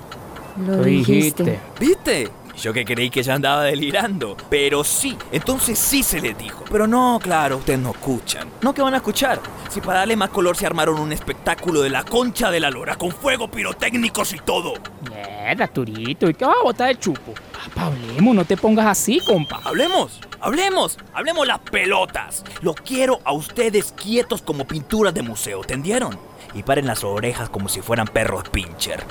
Lo 0.67 0.83
dijiste. 0.83 1.59
¿Viste? 1.79 2.29
Yo 2.63 2.75
que 2.75 2.85
creí 2.85 3.09
que 3.09 3.23
ya 3.23 3.35
andaba 3.35 3.63
delirando. 3.63 4.37
Pero 4.51 4.85
sí, 4.85 5.17
entonces 5.33 5.79
sí 5.79 6.03
se 6.03 6.21
les 6.21 6.37
dijo. 6.37 6.65
Pero 6.71 6.87
no, 6.87 7.19
claro, 7.23 7.57
ustedes 7.57 7.79
no 7.79 7.93
escuchan. 7.93 8.51
No 8.61 8.75
que 8.75 8.83
van 8.83 8.93
a 8.93 8.99
escuchar. 8.99 9.41
Si 9.71 9.81
para 9.81 10.01
darle 10.01 10.17
más 10.17 10.29
color 10.29 10.57
se 10.57 10.67
armaron 10.67 11.01
un 11.01 11.13
espectáculo 11.13 11.81
de 11.81 11.89
la 11.89 12.05
concha 12.05 12.51
de 12.51 12.61
la 12.61 12.71
lora 12.71 12.97
con 12.97 13.13
fuego 13.13 13.51
pirotécnicos 13.51 14.35
y 14.35 14.39
todo. 14.39 14.75
Mierda, 15.09 15.69
Turito, 15.69 16.29
¿y 16.29 16.35
qué 16.35 16.45
vas 16.45 16.57
a 16.61 16.65
botar 16.65 16.89
de 16.89 16.99
chupo? 16.99 17.33
Papá, 17.53 17.87
hablemos, 17.87 18.35
no 18.35 18.45
te 18.45 18.59
pongas 18.59 18.87
así, 18.87 19.21
compa. 19.21 19.61
Hablemos, 19.65 20.21
hablemos, 20.41 20.99
hablemos 21.15 21.47
las 21.47 21.61
pelotas. 21.61 22.45
Lo 22.61 22.75
quiero 22.75 23.21
a 23.25 23.33
ustedes 23.33 23.93
quietos 23.93 24.43
como 24.43 24.67
pinturas 24.67 25.15
de 25.15 25.23
museo, 25.23 25.63
¿entendieron? 25.63 26.19
Y 26.53 26.63
paren 26.63 26.87
las 26.87 27.05
orejas 27.05 27.49
como 27.49 27.71
si 27.71 27.81
fueran 27.81 28.07
perros 28.07 28.49
pincher. 28.51 29.05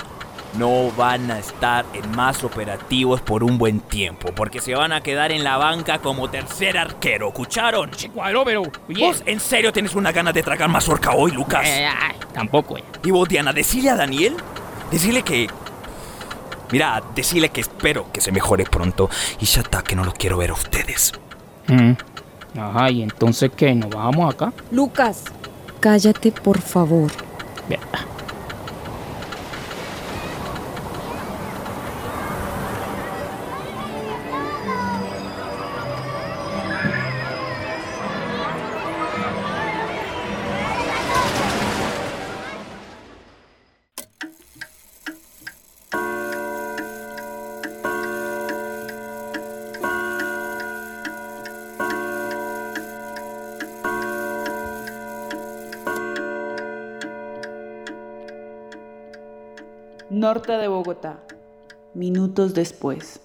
No 0.58 0.90
van 0.96 1.30
a 1.30 1.38
estar 1.38 1.84
en 1.92 2.10
más 2.16 2.42
operativos 2.42 3.20
por 3.20 3.44
un 3.44 3.56
buen 3.56 3.80
tiempo, 3.80 4.32
porque 4.34 4.60
se 4.60 4.74
van 4.74 4.92
a 4.92 5.00
quedar 5.00 5.30
en 5.30 5.44
la 5.44 5.56
banca 5.56 6.00
como 6.00 6.28
tercer 6.28 6.76
arquero, 6.76 7.28
¿escucharon? 7.28 7.90
Che, 7.92 8.10
cuadro, 8.10 8.44
pero. 8.44 8.62
Oye. 8.88 9.06
¿Vos 9.06 9.22
en 9.26 9.38
serio 9.38 9.72
tienes 9.72 9.94
una 9.94 10.10
ganas 10.10 10.34
de 10.34 10.42
tragar 10.42 10.68
mazorca 10.68 11.12
hoy, 11.12 11.30
Lucas? 11.30 11.64
Eh, 11.64 11.86
ay, 11.86 12.16
tampoco, 12.34 12.76
eh. 12.76 12.84
Y 13.04 13.10
vos, 13.12 13.28
Diana, 13.28 13.52
decile 13.52 13.90
a 13.90 13.96
Daniel, 13.96 14.36
decile 14.90 15.22
que... 15.22 15.48
Mira, 16.72 17.02
decile 17.14 17.48
que 17.48 17.60
espero 17.60 18.10
que 18.12 18.20
se 18.20 18.30
mejore 18.30 18.64
pronto 18.64 19.08
y 19.40 19.44
ya 19.44 19.60
está, 19.60 19.82
que 19.82 19.96
no 19.96 20.04
los 20.04 20.14
quiero 20.14 20.36
ver 20.36 20.50
a 20.50 20.54
ustedes. 20.54 21.12
Mm. 21.66 21.92
Ajá, 22.58 22.90
¿y 22.90 23.02
entonces 23.02 23.50
qué? 23.56 23.74
¿Nos 23.74 23.90
bajamos 23.90 24.34
acá? 24.34 24.52
Lucas, 24.70 25.24
cállate 25.80 26.32
por 26.32 26.60
favor. 26.60 27.10
Mierda. 27.68 28.09
Norte 60.32 60.52
de 60.52 60.68
Bogotá. 60.68 61.18
Minutos 61.92 62.54
después. 62.54 63.18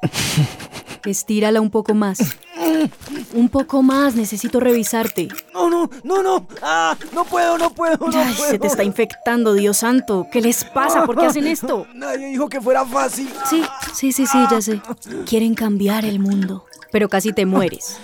Estírala 1.04 1.60
un 1.60 1.70
poco 1.72 1.92
más. 1.92 2.18
Un 3.34 3.48
poco 3.48 3.82
más, 3.82 4.14
necesito 4.14 4.60
revisarte. 4.60 5.26
No, 5.52 5.68
no, 5.68 5.90
no, 6.04 6.22
no. 6.22 6.46
Ah, 6.62 6.96
no 7.12 7.24
puedo, 7.24 7.58
no 7.58 7.70
puedo, 7.70 7.96
no 7.98 8.16
Ay, 8.16 8.32
puedo. 8.36 8.50
se 8.52 8.60
te 8.60 8.68
está 8.68 8.84
infectando, 8.84 9.54
Dios 9.54 9.78
santo. 9.78 10.28
¿Qué 10.30 10.40
les 10.40 10.62
pasa? 10.62 11.04
¿Por 11.04 11.18
qué 11.18 11.26
hacen 11.26 11.46
esto? 11.48 11.88
Nadie 11.92 12.28
dijo 12.28 12.48
que 12.48 12.60
fuera 12.60 12.86
fácil. 12.86 13.28
Sí, 13.50 13.64
sí, 13.92 14.12
sí, 14.12 14.24
sí, 14.28 14.38
ya 14.48 14.60
sé. 14.62 14.80
Quieren 15.28 15.56
cambiar 15.56 16.04
el 16.04 16.20
mundo. 16.20 16.64
Pero 16.92 17.08
casi 17.08 17.32
te 17.32 17.44
mueres. 17.44 17.98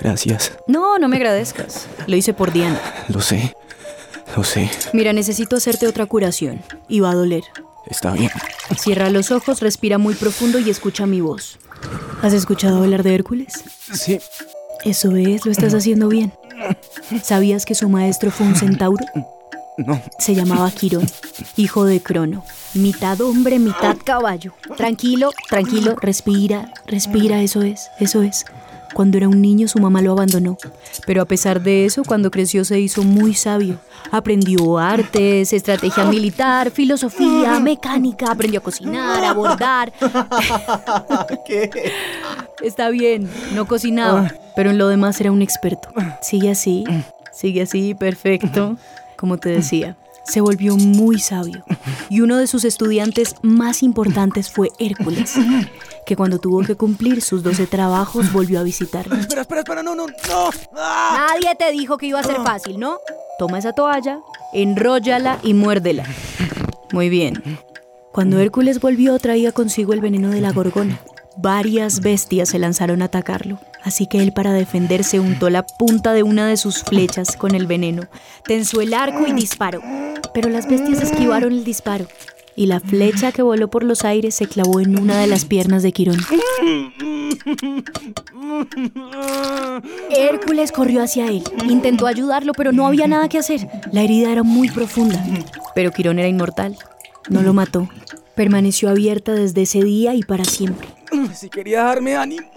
Gracias. 0.00 0.56
No, 0.66 0.98
no 0.98 1.06
me 1.08 1.16
agradezcas. 1.16 1.86
Lo 2.06 2.16
hice 2.16 2.32
por 2.32 2.50
Diana. 2.50 2.80
Lo 3.08 3.20
sé. 3.20 3.54
Lo 4.36 4.44
sé. 4.44 4.70
Mira, 4.92 5.14
necesito 5.14 5.56
hacerte 5.56 5.86
otra 5.86 6.04
curación. 6.04 6.60
Y 6.88 7.00
va 7.00 7.12
a 7.12 7.14
doler. 7.14 7.42
Está 7.88 8.12
bien. 8.12 8.30
Cierra 8.78 9.08
los 9.08 9.30
ojos, 9.30 9.60
respira 9.60 9.96
muy 9.96 10.14
profundo 10.14 10.58
y 10.58 10.68
escucha 10.68 11.06
mi 11.06 11.22
voz. 11.22 11.58
¿Has 12.22 12.34
escuchado 12.34 12.82
hablar 12.82 13.02
de 13.02 13.14
Hércules? 13.14 13.64
Sí. 13.92 14.18
Eso 14.84 15.16
es, 15.16 15.46
lo 15.46 15.52
estás 15.52 15.72
haciendo 15.72 16.08
bien. 16.08 16.32
¿Sabías 17.22 17.64
que 17.64 17.74
su 17.74 17.88
maestro 17.88 18.30
fue 18.30 18.46
un 18.46 18.56
centauro? 18.56 19.04
No. 19.78 20.02
Se 20.18 20.34
llamaba 20.34 20.70
Quirón, 20.70 21.06
hijo 21.56 21.84
de 21.84 22.02
Crono. 22.02 22.44
Mitad 22.74 23.20
hombre, 23.20 23.58
mitad 23.58 23.96
caballo. 24.02 24.52
Tranquilo, 24.76 25.30
tranquilo, 25.48 25.96
respira, 26.00 26.72
respira, 26.86 27.42
eso 27.42 27.62
es, 27.62 27.90
eso 28.00 28.22
es. 28.22 28.44
Cuando 28.96 29.18
era 29.18 29.28
un 29.28 29.42
niño 29.42 29.68
su 29.68 29.78
mamá 29.78 30.00
lo 30.00 30.12
abandonó, 30.12 30.56
pero 31.06 31.20
a 31.20 31.26
pesar 31.26 31.60
de 31.60 31.84
eso, 31.84 32.02
cuando 32.02 32.30
creció 32.30 32.64
se 32.64 32.80
hizo 32.80 33.02
muy 33.02 33.34
sabio. 33.34 33.78
Aprendió 34.10 34.78
artes, 34.78 35.52
estrategia 35.52 36.06
militar, 36.06 36.70
filosofía, 36.70 37.60
mecánica, 37.60 38.32
aprendió 38.32 38.60
a 38.60 38.62
cocinar, 38.62 39.22
a 39.22 39.34
bordar. 39.34 39.92
¿Qué? 41.46 41.92
Está 42.62 42.88
bien, 42.88 43.28
no 43.52 43.66
cocinaba, 43.66 44.32
pero 44.56 44.70
en 44.70 44.78
lo 44.78 44.88
demás 44.88 45.20
era 45.20 45.30
un 45.30 45.42
experto. 45.42 45.90
Sigue 46.22 46.48
así, 46.48 46.84
sigue 47.32 47.60
así, 47.60 47.94
perfecto. 47.94 48.78
Como 49.18 49.36
te 49.36 49.50
decía, 49.50 49.94
se 50.26 50.40
volvió 50.40 50.76
muy 50.76 51.18
sabio. 51.18 51.64
Y 52.08 52.20
uno 52.20 52.36
de 52.36 52.46
sus 52.46 52.64
estudiantes 52.64 53.34
más 53.42 53.82
importantes 53.82 54.50
fue 54.50 54.70
Hércules, 54.78 55.34
que 56.04 56.16
cuando 56.16 56.38
tuvo 56.38 56.62
que 56.62 56.76
cumplir 56.76 57.22
sus 57.22 57.42
12 57.42 57.66
trabajos 57.66 58.32
volvió 58.32 58.60
a 58.60 58.62
visitarlo. 58.62 59.16
Espera, 59.16 59.42
espera, 59.42 59.60
espera, 59.60 59.82
no, 59.82 59.94
no, 59.94 60.06
no. 60.06 60.14
Ah. 60.76 61.28
Nadie 61.28 61.54
te 61.56 61.70
dijo 61.72 61.98
que 61.98 62.06
iba 62.06 62.20
a 62.20 62.24
ser 62.24 62.36
fácil, 62.42 62.78
¿no? 62.78 62.98
Toma 63.38 63.58
esa 63.58 63.72
toalla, 63.72 64.20
enróllala 64.52 65.38
y 65.42 65.54
muérdela. 65.54 66.04
Muy 66.92 67.08
bien. 67.08 67.42
Cuando 68.12 68.38
Hércules 68.38 68.80
volvió 68.80 69.18
traía 69.18 69.52
consigo 69.52 69.92
el 69.92 70.00
veneno 70.00 70.30
de 70.30 70.40
la 70.40 70.52
gorgona. 70.52 71.00
Varias 71.38 72.00
bestias 72.00 72.48
se 72.48 72.58
lanzaron 72.58 73.02
a 73.02 73.06
atacarlo, 73.06 73.58
así 73.82 74.06
que 74.06 74.22
él 74.22 74.32
para 74.32 74.52
defenderse 74.52 75.20
untó 75.20 75.50
la 75.50 75.64
punta 75.66 76.12
de 76.12 76.22
una 76.22 76.48
de 76.48 76.56
sus 76.56 76.82
flechas 76.82 77.36
con 77.36 77.54
el 77.54 77.66
veneno, 77.66 78.02
tensó 78.44 78.80
el 78.80 78.94
arco 78.94 79.26
y 79.26 79.32
disparó. 79.32 79.82
Pero 80.32 80.48
las 80.48 80.68
bestias 80.68 81.02
esquivaron 81.02 81.52
el 81.52 81.64
disparo 81.64 82.06
y 82.56 82.66
la 82.66 82.80
flecha 82.80 83.32
que 83.32 83.42
voló 83.42 83.68
por 83.68 83.84
los 83.84 84.04
aires 84.04 84.34
se 84.34 84.48
clavó 84.48 84.80
en 84.80 84.98
una 84.98 85.20
de 85.20 85.26
las 85.26 85.44
piernas 85.44 85.82
de 85.82 85.92
Quirón. 85.92 86.18
Hércules 90.10 90.72
corrió 90.72 91.02
hacia 91.02 91.28
él, 91.28 91.44
intentó 91.68 92.06
ayudarlo, 92.06 92.54
pero 92.54 92.72
no 92.72 92.86
había 92.86 93.06
nada 93.06 93.28
que 93.28 93.38
hacer. 93.38 93.68
La 93.92 94.02
herida 94.02 94.32
era 94.32 94.42
muy 94.42 94.70
profunda, 94.70 95.22
pero 95.74 95.92
Quirón 95.92 96.18
era 96.18 96.28
inmortal. 96.28 96.76
No 97.28 97.42
lo 97.42 97.52
mató. 97.52 97.88
Permaneció 98.36 98.90
abierta 98.90 99.32
desde 99.32 99.62
ese 99.62 99.82
día 99.82 100.14
y 100.14 100.22
para 100.22 100.44
siempre. 100.44 100.88
Si 101.34 101.48
quería 101.48 101.84
darme 101.84 102.16
ánimo. 102.16 102.50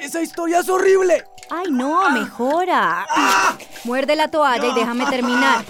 Esa 0.00 0.20
historia 0.20 0.60
es 0.60 0.68
horrible. 0.68 1.24
Ay, 1.48 1.70
no, 1.70 2.10
mejora. 2.10 3.06
Muerde 3.84 4.16
la 4.16 4.28
toalla 4.28 4.66
y 4.66 4.74
déjame 4.74 5.06
terminar. 5.06 5.64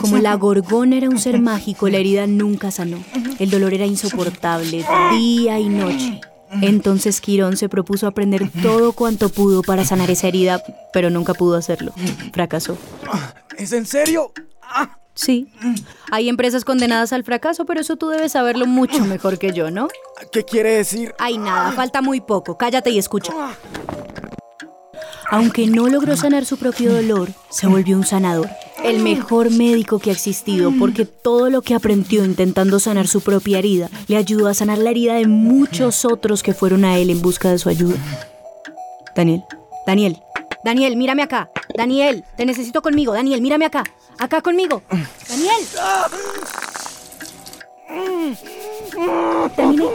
Como 0.00 0.18
la 0.18 0.34
gorgona 0.34 0.96
era 0.96 1.08
un 1.08 1.18
ser 1.18 1.40
mágico, 1.40 1.88
la 1.88 1.98
herida 1.98 2.26
nunca 2.26 2.70
sanó. 2.70 2.98
El 3.38 3.50
dolor 3.50 3.74
era 3.74 3.86
insoportable, 3.86 4.84
día 5.12 5.58
y 5.60 5.68
noche. 5.68 6.20
Entonces 6.62 7.20
Quirón 7.20 7.56
se 7.56 7.68
propuso 7.68 8.06
aprender 8.06 8.50
todo 8.62 8.92
cuanto 8.92 9.28
pudo 9.28 9.62
para 9.62 9.84
sanar 9.84 10.10
esa 10.10 10.28
herida, 10.28 10.62
pero 10.92 11.10
nunca 11.10 11.34
pudo 11.34 11.56
hacerlo. 11.56 11.92
Fracasó. 12.32 12.78
¿Es 13.56 13.72
en 13.72 13.86
serio? 13.86 14.32
Sí. 15.18 15.48
Hay 16.12 16.28
empresas 16.28 16.64
condenadas 16.64 17.12
al 17.12 17.24
fracaso, 17.24 17.66
pero 17.66 17.80
eso 17.80 17.96
tú 17.96 18.08
debes 18.08 18.30
saberlo 18.30 18.66
mucho 18.66 19.04
mejor 19.04 19.36
que 19.40 19.52
yo, 19.52 19.68
¿no? 19.68 19.88
¿Qué 20.30 20.44
quiere 20.44 20.76
decir? 20.76 21.12
Ay, 21.18 21.38
nada, 21.38 21.72
falta 21.72 22.02
muy 22.02 22.20
poco. 22.20 22.56
Cállate 22.56 22.90
y 22.90 22.98
escucha. 22.98 23.32
Aunque 25.28 25.66
no 25.66 25.88
logró 25.88 26.16
sanar 26.16 26.44
su 26.44 26.56
propio 26.56 26.94
dolor, 26.94 27.30
se 27.50 27.66
volvió 27.66 27.96
un 27.96 28.06
sanador. 28.06 28.48
El 28.84 29.00
mejor 29.00 29.50
médico 29.50 29.98
que 29.98 30.10
ha 30.10 30.12
existido, 30.12 30.72
porque 30.78 31.04
todo 31.04 31.50
lo 31.50 31.62
que 31.62 31.74
aprendió 31.74 32.24
intentando 32.24 32.78
sanar 32.78 33.08
su 33.08 33.20
propia 33.20 33.58
herida 33.58 33.90
le 34.06 34.16
ayudó 34.16 34.46
a 34.46 34.54
sanar 34.54 34.78
la 34.78 34.90
herida 34.90 35.14
de 35.14 35.26
muchos 35.26 36.04
otros 36.04 36.44
que 36.44 36.54
fueron 36.54 36.84
a 36.84 36.96
él 36.96 37.10
en 37.10 37.20
busca 37.20 37.50
de 37.50 37.58
su 37.58 37.68
ayuda. 37.68 37.96
Daniel, 39.16 39.42
Daniel, 39.84 40.22
Daniel, 40.68 40.96
mírame 40.96 41.22
acá. 41.22 41.50
Daniel, 41.74 42.24
te 42.36 42.44
necesito 42.44 42.82
conmigo. 42.82 43.14
Daniel, 43.14 43.40
mírame 43.40 43.64
acá. 43.64 43.84
Acá 44.18 44.42
conmigo. 44.42 44.82
Daniel. 45.26 45.62
Terminé, 49.56 49.86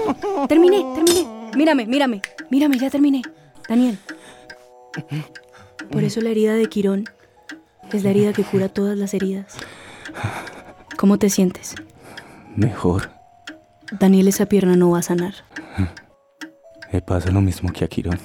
terminé, 0.47 0.85
terminé. 0.95 1.27
Mírame, 1.55 1.85
mírame, 1.85 2.21
mírame, 2.49 2.79
ya 2.79 2.89
terminé. 2.89 3.21
Daniel, 3.69 3.99
Por 5.91 6.03
eso 6.03 6.21
la 6.21 6.31
herida 6.31 6.55
de 6.55 6.65
Quirón 6.65 7.07
es 7.91 8.03
la 8.03 8.09
herida 8.09 8.33
que 8.33 8.43
cura 8.43 8.67
todas 8.67 8.97
las 8.97 9.13
heridas. 9.13 9.53
¿Cómo 10.97 11.19
te 11.19 11.29
sientes? 11.29 11.75
Mejor. 12.55 13.11
Daniel, 13.99 14.27
esa 14.27 14.47
pierna 14.47 14.75
no 14.75 14.89
va 14.89 14.99
a 14.99 15.03
sanar. 15.03 15.35
Me 16.91 16.99
pasa 17.03 17.29
lo 17.29 17.41
mismo 17.41 17.71
que 17.71 17.85
a 17.85 17.87
Quirón. 17.87 18.17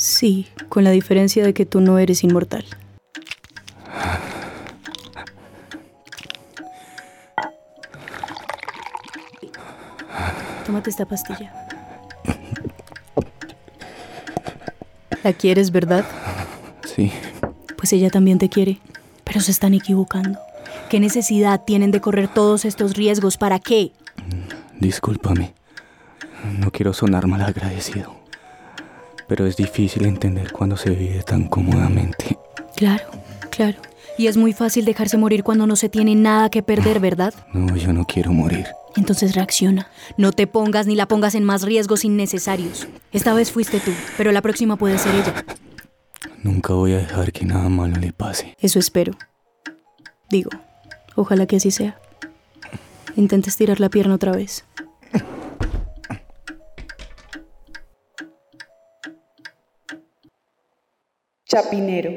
Sí, 0.00 0.48
con 0.70 0.82
la 0.82 0.92
diferencia 0.92 1.44
de 1.44 1.52
que 1.52 1.66
tú 1.66 1.82
no 1.82 1.98
eres 1.98 2.24
inmortal. 2.24 2.64
Tómate 10.64 10.88
esta 10.88 11.04
pastilla. 11.04 11.52
¿La 15.22 15.34
quieres, 15.34 15.70
verdad? 15.70 16.06
Sí. 16.86 17.12
Pues 17.76 17.92
ella 17.92 18.08
también 18.08 18.38
te 18.38 18.48
quiere, 18.48 18.80
pero 19.24 19.40
se 19.40 19.50
están 19.50 19.74
equivocando. 19.74 20.38
¿Qué 20.88 20.98
necesidad 20.98 21.64
tienen 21.66 21.90
de 21.90 22.00
correr 22.00 22.28
todos 22.28 22.64
estos 22.64 22.94
riesgos? 22.94 23.36
¿Para 23.36 23.58
qué? 23.58 23.92
Discúlpame. 24.78 25.52
No 26.58 26.70
quiero 26.70 26.94
sonar 26.94 27.26
mal 27.26 27.42
agradecido. 27.42 28.19
Pero 29.30 29.46
es 29.46 29.56
difícil 29.56 30.06
entender 30.06 30.50
cuando 30.50 30.76
se 30.76 30.90
vive 30.90 31.22
tan 31.22 31.46
cómodamente. 31.46 32.36
Claro, 32.74 33.04
claro. 33.48 33.78
Y 34.18 34.26
es 34.26 34.36
muy 34.36 34.52
fácil 34.52 34.84
dejarse 34.84 35.16
morir 35.16 35.44
cuando 35.44 35.68
no 35.68 35.76
se 35.76 35.88
tiene 35.88 36.16
nada 36.16 36.50
que 36.50 36.64
perder, 36.64 36.98
¿verdad? 36.98 37.32
No, 37.54 37.76
yo 37.76 37.92
no 37.92 38.04
quiero 38.06 38.32
morir. 38.32 38.66
Entonces 38.96 39.36
reacciona. 39.36 39.86
No 40.16 40.32
te 40.32 40.48
pongas 40.48 40.88
ni 40.88 40.96
la 40.96 41.06
pongas 41.06 41.36
en 41.36 41.44
más 41.44 41.62
riesgos 41.62 42.04
innecesarios. 42.04 42.88
Esta 43.12 43.32
vez 43.32 43.52
fuiste 43.52 43.78
tú, 43.78 43.92
pero 44.16 44.32
la 44.32 44.42
próxima 44.42 44.74
puede 44.74 44.98
ser 44.98 45.14
ella. 45.14 45.44
Nunca 46.42 46.74
voy 46.74 46.94
a 46.94 46.98
dejar 46.98 47.30
que 47.30 47.44
nada 47.44 47.68
malo 47.68 48.00
le 48.00 48.12
pase. 48.12 48.56
Eso 48.58 48.80
espero. 48.80 49.12
Digo, 50.28 50.50
ojalá 51.14 51.46
que 51.46 51.54
así 51.54 51.70
sea. 51.70 52.00
Intenta 53.14 53.48
estirar 53.48 53.78
la 53.78 53.90
pierna 53.90 54.16
otra 54.16 54.32
vez. 54.32 54.64
Chapinero, 61.50 62.12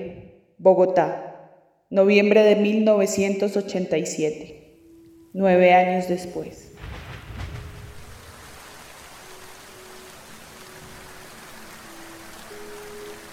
Bogotá, 0.60 1.50
noviembre 1.90 2.44
de 2.44 2.56
1987, 2.56 5.32
nueve 5.34 5.74
años 5.74 6.08
después. 6.08 6.70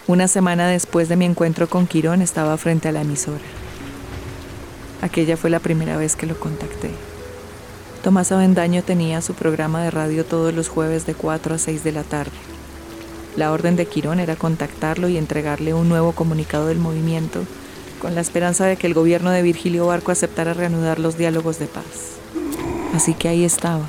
Una 0.06 0.26
semana 0.26 0.70
después 0.70 1.10
de 1.10 1.16
mi 1.16 1.26
encuentro 1.26 1.68
con 1.68 1.86
Quirón 1.86 2.22
estaba 2.22 2.56
frente 2.56 2.88
a 2.88 2.92
la 2.92 3.02
emisora. 3.02 3.44
Aquella 5.02 5.36
fue 5.36 5.50
la 5.50 5.60
primera 5.60 5.98
vez 5.98 6.16
que 6.16 6.24
lo 6.24 6.40
contacté. 6.40 6.88
Tomás 8.02 8.32
Avendaño 8.32 8.82
tenía 8.82 9.20
su 9.20 9.34
programa 9.34 9.84
de 9.84 9.90
radio 9.90 10.24
todos 10.24 10.54
los 10.54 10.70
jueves 10.70 11.04
de 11.04 11.12
4 11.12 11.56
a 11.56 11.58
6 11.58 11.84
de 11.84 11.92
la 11.92 12.04
tarde. 12.04 12.49
La 13.36 13.52
orden 13.52 13.76
de 13.76 13.86
Quirón 13.86 14.18
era 14.18 14.36
contactarlo 14.36 15.08
y 15.08 15.16
entregarle 15.16 15.72
un 15.72 15.88
nuevo 15.88 16.12
comunicado 16.12 16.66
del 16.66 16.78
movimiento, 16.78 17.44
con 18.00 18.14
la 18.14 18.20
esperanza 18.20 18.66
de 18.66 18.76
que 18.76 18.86
el 18.86 18.94
gobierno 18.94 19.30
de 19.30 19.42
Virgilio 19.42 19.86
Barco 19.86 20.10
aceptara 20.10 20.54
reanudar 20.54 20.98
los 20.98 21.16
diálogos 21.16 21.58
de 21.58 21.66
paz. 21.66 21.84
Así 22.94 23.14
que 23.14 23.28
ahí 23.28 23.44
estaba, 23.44 23.86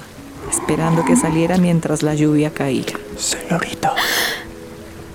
esperando 0.52 1.04
que 1.06 1.16
saliera 1.16 1.58
mientras 1.58 2.04
la 2.04 2.14
lluvia 2.14 2.54
caía. 2.54 2.86
Señorita. 3.18 3.94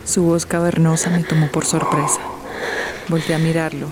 Su 0.04 0.24
voz 0.24 0.46
cavernosa 0.46 1.10
me 1.10 1.22
tomó 1.22 1.48
por 1.48 1.64
sorpresa. 1.64 2.20
Volté 3.08 3.34
a 3.34 3.38
mirarlo. 3.38 3.86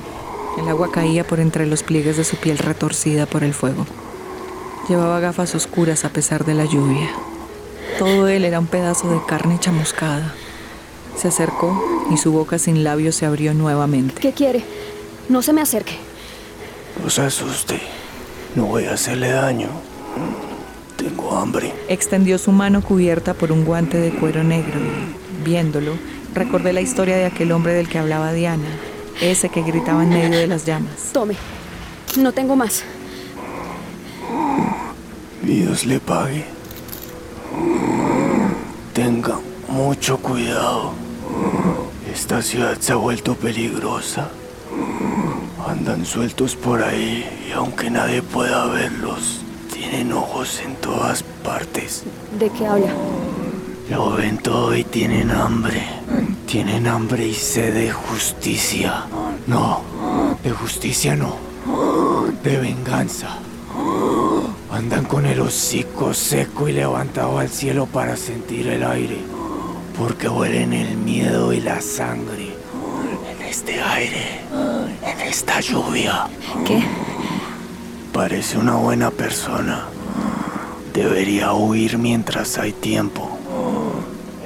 El 0.59 0.69
agua 0.69 0.91
caía 0.91 1.25
por 1.25 1.41
entre 1.41 1.67
los 1.67 1.83
pliegues 1.83 2.17
de 2.17 2.25
su 2.25 2.37
piel 2.37 2.59
retorcida 2.59 3.27
por 3.27 3.45
el 3.45 3.55
fuego. 3.55 3.87
Llevaba 4.89 5.21
gafas 5.21 5.55
oscuras 5.55 6.05
a 6.05 6.11
pesar 6.11 6.45
de 6.45 6.55
la 6.55 6.65
lluvia. 6.65 7.11
Todo 7.99 8.29
él 8.29 8.45
era 8.45 8.59
un 8.59 8.67
pedazo 8.67 9.11
de 9.11 9.21
carne 9.27 9.59
chamuscada. 9.61 10.35
Se 11.17 11.29
acercó 11.29 12.07
y 12.11 12.17
su 12.17 12.33
boca 12.33 12.59
sin 12.59 12.83
labios 12.83 13.15
se 13.15 13.27
abrió 13.27 13.55
nuevamente. 13.55 14.21
¿Qué 14.21 14.33
quiere? 14.33 14.65
No 15.29 15.43
se 15.43 15.53
me 15.53 15.61
acerque. 15.61 15.97
No 17.03 17.09
se 17.09 17.23
asuste. 17.23 17.81
No 18.57 18.67
voy 18.67 18.85
a 18.87 18.95
hacerle 18.95 19.31
daño. 19.31 19.69
Tengo 20.97 21.37
hambre. 21.37 21.73
Extendió 21.89 22.39
su 22.39 22.53
mano 22.53 22.83
cubierta 22.83 23.35
por 23.35 23.53
un 23.53 23.65
guante 23.65 23.99
de 23.99 24.11
cuero 24.11 24.43
negro 24.43 24.81
y, 24.81 25.45
viéndolo, 25.45 25.93
recordé 26.35 26.73
la 26.73 26.81
historia 26.81 27.17
de 27.17 27.27
aquel 27.27 27.53
hombre 27.53 27.75
del 27.75 27.89
que 27.89 27.99
hablaba 27.99 28.33
Diana, 28.33 28.69
ese 29.21 29.49
que 29.49 29.63
gritaba 29.63 30.03
en 30.03 30.11
medio 30.11 30.39
de 30.39 30.47
las 30.47 30.65
llamas. 30.67 31.11
Tome. 31.13 31.37
No 32.17 32.33
tengo 32.33 32.57
más. 32.57 32.85
Dios 35.43 35.85
le 35.85 36.01
pague. 36.01 36.45
Tenga 38.93 39.39
mucho 39.69 40.19
cuidado. 40.19 40.93
Esta 42.13 42.43
ciudad 42.43 42.77
se 42.79 42.93
ha 42.93 42.97
vuelto 42.97 43.35
peligrosa. 43.35 44.29
Andan 45.67 46.07
sueltos 46.07 46.55
por 46.55 46.83
ahí 46.83 47.25
y 47.49 47.53
aunque 47.53 47.91
nadie 47.91 48.23
pueda 48.23 48.67
verlos, 48.67 49.41
tienen 49.73 50.13
ojos 50.13 50.61
en 50.65 50.77
todas 50.77 51.23
partes. 51.43 52.05
¿De 52.39 52.49
qué 52.51 52.67
habla? 52.67 52.93
Lo 53.91 54.13
ven 54.13 54.39
todo 54.39 54.75
y 54.75 54.85
tienen 54.85 55.31
hambre. 55.31 55.83
Tienen 56.47 56.87
hambre 56.87 57.27
y 57.27 57.35
sed 57.35 57.75
de 57.75 57.91
justicia. 57.91 59.05
No, 59.47 59.83
de 60.43 60.51
justicia 60.53 61.17
no. 61.17 61.37
De 62.43 62.59
venganza. 62.59 63.39
Andan 64.75 65.05
con 65.05 65.25
el 65.25 65.41
hocico 65.41 66.13
seco 66.13 66.69
y 66.69 66.73
levantado 66.73 67.39
al 67.39 67.49
cielo 67.49 67.87
para 67.87 68.17
sentir 68.17 68.67
el 68.67 68.83
aire. 68.83 69.19
Porque 69.97 70.29
huelen 70.29 70.73
el 70.73 70.97
miedo 70.97 71.53
y 71.53 71.61
la 71.61 71.81
sangre. 71.81 72.49
En 73.31 73.47
este 73.47 73.81
aire. 73.81 74.41
En 75.01 75.21
esta 75.21 75.61
lluvia. 75.61 76.27
¿Qué? 76.67 76.83
Parece 78.13 78.59
una 78.59 78.75
buena 78.75 79.13
persona. 79.13 79.85
Debería 80.93 81.53
huir 81.53 81.97
mientras 81.97 82.59
hay 82.59 82.73
tiempo. 82.73 83.39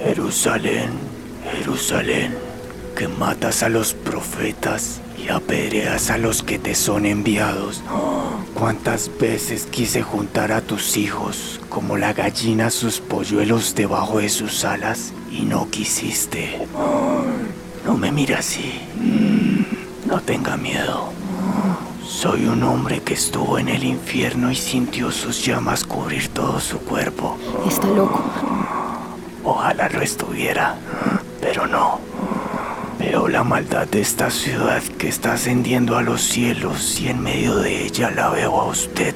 Jerusalén, 0.04 0.90
Jerusalén, 1.56 2.36
que 2.94 3.08
matas 3.08 3.62
a 3.62 3.70
los 3.70 3.94
profetas 3.94 5.00
y 5.22 5.28
apedreas 5.28 6.10
a 6.10 6.18
los 6.18 6.42
que 6.42 6.58
te 6.58 6.74
son 6.74 7.06
enviados. 7.06 7.82
¿Cuántas 8.54 9.10
veces 9.18 9.66
quise 9.70 10.02
juntar 10.02 10.52
a 10.52 10.60
tus 10.60 10.96
hijos 10.96 11.60
como 11.68 11.96
la 11.96 12.12
gallina 12.12 12.70
sus 12.70 13.00
polluelos 13.00 13.74
debajo 13.74 14.18
de 14.18 14.28
sus 14.28 14.64
alas 14.64 15.12
y 15.30 15.42
no 15.42 15.68
quisiste? 15.70 16.66
No 17.84 17.96
me 17.96 18.12
mira 18.12 18.38
así. 18.38 18.80
No 20.06 20.20
tenga 20.20 20.56
miedo. 20.56 21.12
Soy 22.06 22.46
un 22.46 22.62
hombre 22.62 23.00
que 23.02 23.14
estuvo 23.14 23.58
en 23.58 23.68
el 23.68 23.84
infierno 23.84 24.50
y 24.50 24.56
sintió 24.56 25.10
sus 25.12 25.44
llamas 25.44 25.84
cubrir 25.84 26.28
todo 26.28 26.58
su 26.58 26.78
cuerpo. 26.78 27.38
Está 27.68 27.86
loco. 27.88 28.24
Ojalá 29.44 29.88
lo 29.88 30.00
estuviera, 30.00 30.74
pero 31.40 31.66
no. 31.66 32.00
Veo 32.98 33.28
la 33.28 33.44
maldad 33.44 33.86
de 33.86 34.00
esta 34.00 34.28
ciudad 34.30 34.82
que 34.98 35.08
está 35.08 35.34
ascendiendo 35.34 35.96
a 35.96 36.02
los 36.02 36.20
cielos 36.20 37.00
y 37.00 37.08
en 37.08 37.22
medio 37.22 37.56
de 37.56 37.86
ella 37.86 38.10
la 38.10 38.30
veo 38.30 38.60
a 38.60 38.66
usted. 38.66 39.14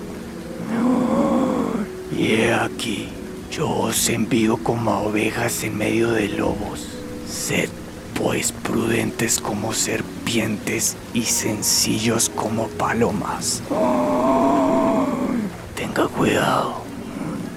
Y 2.16 2.26
he 2.34 2.54
aquí, 2.54 3.08
yo 3.50 3.68
os 3.68 4.08
envío 4.08 4.56
como 4.58 4.92
a 4.92 5.00
ovejas 5.00 5.64
en 5.64 5.76
medio 5.76 6.12
de 6.12 6.28
lobos. 6.28 6.86
Sed 7.28 7.68
pues 8.14 8.52
prudentes 8.52 9.40
como 9.40 9.72
serpientes 9.72 10.96
y 11.12 11.22
sencillos 11.22 12.28
como 12.28 12.68
palomas. 12.68 13.62
Tenga 15.74 16.06
cuidado, 16.06 16.82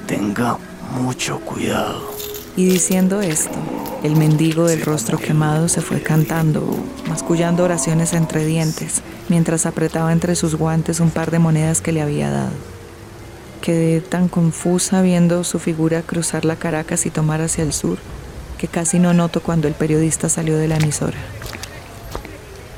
tenga 0.07 0.57
mucho 0.99 1.39
cuidado. 1.41 2.15
Y 2.57 2.65
diciendo 2.65 3.21
esto, 3.21 3.57
el 4.03 4.15
mendigo 4.15 4.65
del 4.65 4.81
rostro 4.81 5.17
quemado 5.17 5.67
se 5.67 5.81
fue 5.81 6.01
cantando, 6.01 6.65
mascullando 7.09 7.63
oraciones 7.63 8.13
entre 8.13 8.45
dientes, 8.45 9.01
mientras 9.29 9.65
apretaba 9.65 10.11
entre 10.13 10.35
sus 10.35 10.55
guantes 10.55 10.99
un 10.99 11.09
par 11.09 11.31
de 11.31 11.39
monedas 11.39 11.81
que 11.81 11.91
le 11.91 12.01
había 12.01 12.29
dado. 12.29 12.53
Quedé 13.61 13.99
tan 13.99 14.29
confusa 14.29 15.01
viendo 15.01 15.43
su 15.43 15.59
figura 15.59 16.01
cruzar 16.01 16.45
la 16.45 16.55
Caracas 16.55 17.05
y 17.05 17.09
tomar 17.09 17.41
hacia 17.41 17.63
el 17.63 17.73
sur, 17.73 17.97
que 18.57 18.67
casi 18.67 18.99
no 18.99 19.13
noto 19.13 19.41
cuando 19.41 19.67
el 19.67 19.73
periodista 19.73 20.29
salió 20.29 20.57
de 20.57 20.67
la 20.67 20.77
emisora. 20.77 21.17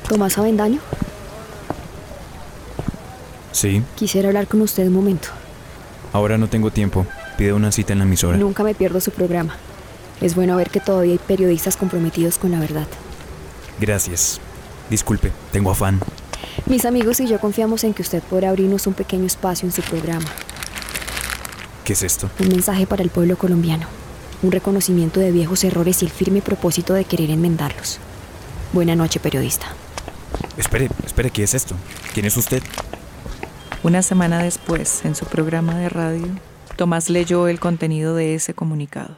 ¿Tomás 0.08 0.38
Avendaño? 0.38 0.80
Sí, 3.52 3.82
Quisiera 3.96 4.28
hablar 4.28 4.46
con 4.46 4.60
usted 4.62 4.86
un 4.86 4.94
momento. 4.94 5.28
ahora 6.12 6.38
no 6.38 6.48
tengo 6.48 6.70
tiempo. 6.70 7.06
Pide 7.36 7.52
una 7.52 7.70
cita 7.70 7.92
en 7.92 8.00
la 8.00 8.04
emisora. 8.04 8.36
Nunca 8.38 8.64
me 8.64 8.74
pierdo 8.74 9.00
su 9.00 9.10
programa. 9.12 9.54
Es 10.20 10.34
bueno 10.34 10.56
ver 10.56 10.70
que 10.70 10.80
todavía 10.80 11.12
hay 11.12 11.18
periodistas 11.18 11.76
comprometidos 11.76 12.38
con 12.38 12.50
la 12.50 12.60
verdad. 12.60 12.86
Gracias. 13.80 14.40
Disculpe, 14.90 15.32
tengo 15.52 15.70
afán. 15.70 16.00
Mis 16.66 16.84
amigos 16.84 17.20
y 17.20 17.26
yo 17.26 17.38
confiamos 17.38 17.84
en 17.84 17.94
que 17.94 18.02
usted 18.02 18.22
podrá 18.22 18.50
abrirnos 18.50 18.86
un 18.86 18.94
pequeño 18.94 19.26
espacio 19.26 19.66
en 19.66 19.72
su 19.72 19.82
programa. 19.82 20.26
¿Qué 21.84 21.92
es 21.92 22.02
esto? 22.02 22.30
Un 22.40 22.48
mensaje 22.48 22.86
para 22.86 23.02
el 23.02 23.10
pueblo 23.10 23.38
colombiano. 23.38 23.86
Un 24.42 24.52
reconocimiento 24.52 25.20
de 25.20 25.32
viejos 25.32 25.64
errores 25.64 26.02
y 26.02 26.06
el 26.06 26.10
firme 26.10 26.42
propósito 26.42 26.94
de 26.94 27.04
querer 27.04 27.30
enmendarlos. 27.30 27.98
Buena 28.72 28.94
noche, 28.94 29.20
periodista. 29.20 29.66
Espere, 30.56 30.88
espere, 31.06 31.30
¿qué 31.30 31.44
es 31.44 31.54
esto? 31.54 31.74
¿Quién 32.12 32.26
es 32.26 32.36
usted? 32.36 32.62
Una 33.82 34.02
semana 34.02 34.42
después, 34.42 35.04
en 35.04 35.14
su 35.14 35.24
programa 35.24 35.78
de 35.78 35.88
radio, 35.88 36.26
Tomás 36.76 37.08
leyó 37.08 37.48
el 37.48 37.60
contenido 37.60 38.14
de 38.14 38.34
ese 38.34 38.54
comunicado. 38.54 39.16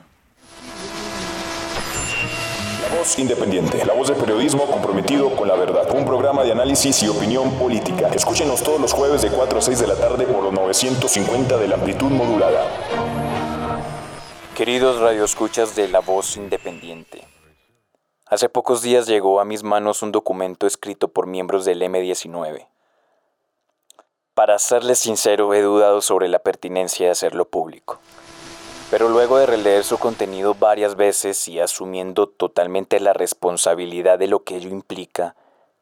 La 2.83 3.00
independiente, 3.19 3.85
la 3.85 3.95
voz 3.95 4.09
del 4.09 4.17
periodismo 4.17 4.67
comprometido 4.67 5.35
con 5.35 5.49
la 5.49 5.57
verdad. 5.57 5.91
Un 5.95 6.05
programa 6.05 6.45
de 6.45 6.53
análisis 6.53 7.03
y 7.03 7.09
opinión 7.09 7.51
política. 7.59 8.09
Escúchenos 8.15 8.63
todos 8.63 8.81
los 8.81 8.93
jueves 8.93 9.23
de 9.23 9.31
4 9.31 9.59
a 9.59 9.63
6 9.63 9.81
de 9.81 9.87
la 9.87 9.97
tarde 9.97 10.27
por 10.27 10.45
los 10.45 10.53
950 10.53 11.57
de 11.57 11.69
la 11.69 11.75
amplitud 11.77 12.11
modulada. 12.11 12.67
Queridos 14.55 15.01
radioescuchas 15.01 15.75
de 15.75 15.89
La 15.89 16.01
Voz 16.01 16.37
Independiente, 16.37 17.27
hace 18.27 18.49
pocos 18.49 18.83
días 18.83 19.07
llegó 19.07 19.41
a 19.41 19.45
mis 19.45 19.63
manos 19.63 20.03
un 20.03 20.13
documento 20.13 20.67
escrito 20.67 21.09
por 21.09 21.27
miembros 21.27 21.65
del 21.65 21.83
M19. 21.83 22.67
Para 24.35 24.59
serles 24.59 24.99
sincero, 24.99 25.55
he 25.55 25.63
dudado 25.63 26.01
sobre 26.01 26.29
la 26.29 26.39
pertinencia 26.39 27.07
de 27.07 27.13
hacerlo 27.13 27.47
público. 27.47 28.01
Pero 28.91 29.09
luego 29.09 29.39
de 29.39 29.47
releer 29.47 29.85
su 29.85 29.99
contenido 29.99 30.55
varias 30.55 30.97
veces 30.97 31.47
y 31.49 31.61
asumiendo 31.61 32.29
totalmente 32.29 33.01
la 33.01 33.13
responsabilidad 33.13 34.19
de 34.19 34.27
lo 34.27 34.43
que 34.43 34.57
ello 34.57 34.71
implica, 34.71 35.37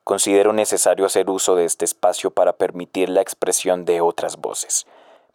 considero 0.04 0.52
necesario 0.52 1.06
hacer 1.06 1.30
uso 1.30 1.56
de 1.56 1.64
este 1.64 1.84
espacio 1.84 2.30
para 2.30 2.52
permitir 2.52 3.08
la 3.08 3.22
expresión 3.22 3.84
de 3.84 4.00
otras 4.00 4.36
voces 4.36 4.86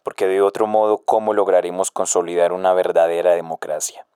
porque 0.04 0.28
de 0.28 0.42
otro 0.42 0.68
modo, 0.68 0.98
¿cómo 0.98 1.32
lograremos 1.32 1.90
consolidar 1.90 2.52
una 2.52 2.74
verdadera 2.74 3.34
democracia? 3.34 4.06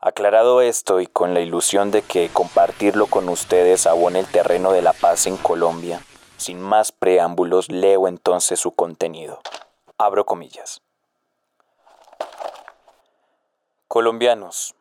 Aclarado 0.00 0.60
esto 0.60 1.00
y 1.00 1.06
con 1.06 1.32
la 1.32 1.40
ilusión 1.40 1.90
de 1.90 2.02
que 2.02 2.28
compartirlo 2.28 3.06
con 3.06 3.30
ustedes 3.30 3.86
abone 3.86 4.20
el 4.20 4.26
terreno 4.26 4.70
de 4.70 4.82
la 4.82 4.92
paz 4.92 5.26
en 5.26 5.38
Colombia, 5.38 6.02
sin 6.36 6.60
más 6.60 6.92
preámbulos 6.92 7.70
leo 7.70 8.06
entonces 8.06 8.60
su 8.60 8.72
contenido. 8.72 9.40
Abro 9.96 10.26
comillas. 10.26 10.82
Colombianos. 13.94 14.74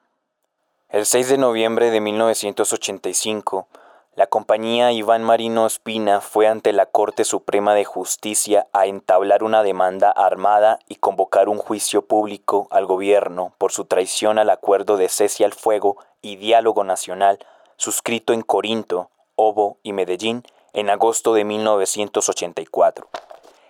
El 0.90 1.06
6 1.06 1.30
de 1.30 1.38
noviembre 1.38 1.92
de 1.92 2.02
1985, 2.02 3.68
la 4.16 4.26
compañía 4.26 4.92
Iván 4.92 5.22
Marino 5.22 5.68
Espina 5.68 6.20
fue 6.20 6.48
ante 6.48 6.74
la 6.74 6.88
Corte 6.88 7.24
Suprema 7.24 7.76
de 7.76 7.86
Justicia 7.86 8.66
a 8.74 8.88
entablar 8.88 9.44
una 9.44 9.62
demanda 9.62 10.10
armada 10.10 10.80
y 10.90 10.96
convocar 10.96 11.48
un 11.48 11.60
juicio 11.60 12.02
público 12.02 12.68
al 12.72 12.88
gobierno 12.88 13.54
por 13.60 13.72
su 13.72 13.86
traición 13.86 14.40
al 14.40 14.50
acuerdo 14.50 14.98
de 14.98 15.10
cese 15.10 15.46
al 15.46 15.54
fuego 15.54 15.98
y 16.24 16.38
diálogo 16.38 16.84
nacional 16.84 17.38
suscrito 17.78 18.34
en 18.34 18.42
Corinto, 18.42 19.12
Obo 19.36 19.78
y 19.84 19.94
Medellín 19.94 20.42
en 20.74 20.90
agosto 20.90 21.36
de 21.36 21.44
1984. 21.44 23.08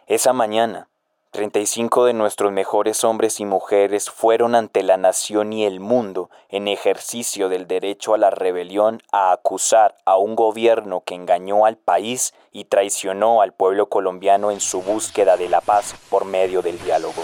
Esa 0.08 0.32
mañana, 0.32 0.88
35 1.33 2.05
de 2.05 2.13
nuestros 2.13 2.51
mejores 2.51 3.03
hombres 3.03 3.39
y 3.39 3.45
mujeres 3.45 4.11
fueron 4.11 4.53
ante 4.53 4.83
la 4.83 4.97
nación 4.97 5.51
y 5.51 5.65
el 5.65 5.79
mundo 5.79 6.29
en 6.47 6.67
ejercicio 6.67 7.49
del 7.49 7.65
derecho 7.65 8.13
a 8.13 8.19
la 8.19 8.29
rebelión 8.29 9.01
a 9.11 9.31
acusar 9.31 9.95
a 10.05 10.15
un 10.15 10.35
gobierno 10.35 11.01
que 11.03 11.15
engañó 11.15 11.65
al 11.65 11.75
país 11.75 12.35
y 12.51 12.65
traicionó 12.65 13.41
al 13.41 13.51
pueblo 13.51 13.89
colombiano 13.89 14.51
en 14.51 14.61
su 14.61 14.83
búsqueda 14.83 15.35
de 15.35 15.49
la 15.49 15.61
paz 15.61 15.95
por 16.11 16.25
medio 16.25 16.61
del 16.61 16.77
diálogo. 16.83 17.23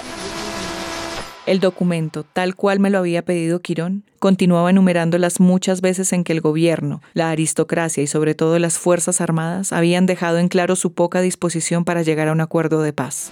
El 1.45 1.59
documento, 1.59 2.23
tal 2.23 2.55
cual 2.55 2.79
me 2.79 2.89
lo 2.89 2.97
había 2.97 3.23
pedido 3.23 3.59
Quirón, 3.59 4.05
continuaba 4.17 4.71
enumerando 4.71 5.19
las 5.19 5.39
muchas 5.39 5.81
veces 5.81 6.13
en 6.13 6.23
que 6.23 6.33
el 6.33 6.41
gobierno, 6.41 7.03
la 7.13 7.29
aristocracia 7.29 8.01
y 8.01 8.07
sobre 8.07 8.33
todo 8.33 8.57
las 8.57 8.79
Fuerzas 8.79 9.21
Armadas 9.21 9.71
habían 9.71 10.07
dejado 10.07 10.39
en 10.39 10.47
claro 10.47 10.75
su 10.75 10.93
poca 10.93 11.21
disposición 11.21 11.85
para 11.85 12.01
llegar 12.01 12.27
a 12.27 12.31
un 12.31 12.41
acuerdo 12.41 12.81
de 12.81 12.93
paz. 12.93 13.31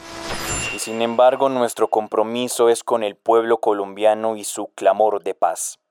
Sin 0.88 1.02
embargo, 1.02 1.50
nuestro 1.50 1.90
compromiso 1.90 2.70
es 2.70 2.82
con 2.82 3.04
el 3.04 3.18
pueblo 3.18 3.58
colombiano 3.58 4.38
y 4.38 4.46
su 4.46 4.68
clamor 4.68 5.22
de 5.22 5.34
paz. 5.34 5.82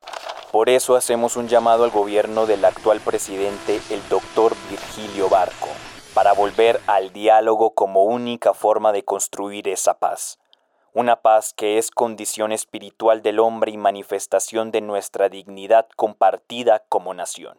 Por 0.50 0.70
eso 0.70 0.96
hacemos 0.96 1.36
un 1.36 1.48
llamado 1.48 1.84
al 1.84 1.90
gobierno 1.90 2.46
del 2.46 2.64
actual 2.64 3.00
presidente, 3.00 3.82
el 3.90 4.00
doctor 4.08 4.54
Virgilio 4.70 5.28
Barco, 5.28 5.68
para 6.14 6.32
volver 6.32 6.80
al 6.86 7.12
diálogo 7.12 7.74
como 7.74 8.04
única 8.04 8.54
forma 8.54 8.90
de 8.92 9.04
construir 9.04 9.68
esa 9.68 9.98
paz 9.98 10.38
una 10.94 11.16
paz 11.16 11.52
que 11.52 11.76
es 11.76 11.90
condición 11.90 12.52
espiritual 12.52 13.20
del 13.20 13.38
hombre 13.38 13.72
y 13.72 13.76
manifestación 13.76 14.70
de 14.70 14.80
nuestra 14.80 15.28
dignidad 15.28 15.86
compartida 15.94 16.84
como 16.88 17.12
nación. 17.12 17.58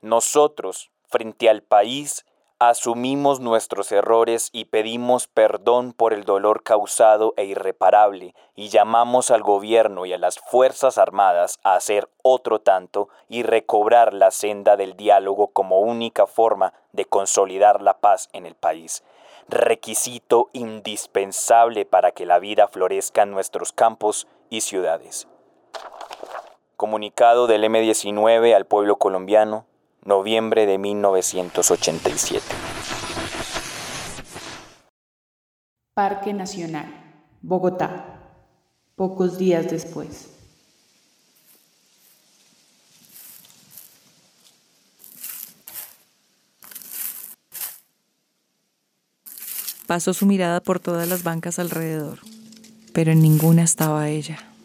Nosotros, 0.00 0.90
frente 1.08 1.48
al 1.48 1.62
país, 1.62 2.26
asumimos 2.58 3.40
nuestros 3.40 3.92
errores 3.92 4.48
y 4.52 4.66
pedimos 4.66 5.26
perdón 5.28 5.92
por 5.92 6.12
el 6.12 6.24
dolor 6.24 6.62
causado 6.62 7.34
e 7.36 7.44
irreparable 7.44 8.34
y 8.54 8.68
llamamos 8.68 9.30
al 9.30 9.42
gobierno 9.42 10.06
y 10.06 10.12
a 10.12 10.18
las 10.18 10.38
Fuerzas 10.38 10.98
Armadas 10.98 11.58
a 11.62 11.74
hacer 11.74 12.08
otro 12.22 12.60
tanto 12.60 13.08
y 13.28 13.42
recobrar 13.42 14.14
la 14.14 14.30
senda 14.30 14.76
del 14.76 14.96
diálogo 14.96 15.48
como 15.48 15.80
única 15.80 16.26
forma 16.26 16.72
de 16.92 17.04
consolidar 17.04 17.82
la 17.82 17.98
paz 17.98 18.28
en 18.32 18.46
el 18.46 18.54
país 18.54 19.02
requisito 19.48 20.50
indispensable 20.52 21.84
para 21.84 22.12
que 22.12 22.26
la 22.26 22.38
vida 22.38 22.68
florezca 22.68 23.22
en 23.22 23.30
nuestros 23.30 23.72
campos 23.72 24.26
y 24.50 24.62
ciudades. 24.62 25.28
Comunicado 26.76 27.46
del 27.46 27.64
M19 27.64 28.54
al 28.54 28.66
pueblo 28.66 28.96
colombiano, 28.96 29.66
noviembre 30.06 30.66
de 30.66 30.78
1987. 30.78 32.42
Parque 35.94 36.32
Nacional, 36.32 36.86
Bogotá, 37.42 38.20
pocos 38.94 39.38
días 39.38 39.68
después. 39.70 40.30
Pasó 49.86 50.12
su 50.12 50.26
mirada 50.26 50.60
por 50.60 50.80
todas 50.80 51.08
las 51.08 51.22
bancas 51.22 51.58
alrededor, 51.58 52.18
pero 52.92 53.12
en 53.12 53.22
ninguna 53.22 53.62
estaba 53.62 54.08
ella. 54.08 54.55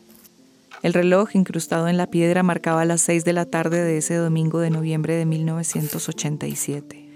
El 0.81 0.93
reloj 0.93 1.35
incrustado 1.35 1.87
en 1.87 1.97
la 1.97 2.07
piedra 2.07 2.41
marcaba 2.41 2.85
las 2.85 3.01
seis 3.01 3.23
de 3.23 3.33
la 3.33 3.45
tarde 3.45 3.83
de 3.83 3.97
ese 3.97 4.15
domingo 4.15 4.59
de 4.59 4.71
noviembre 4.71 5.15
de 5.15 5.25
1987. 5.25 7.07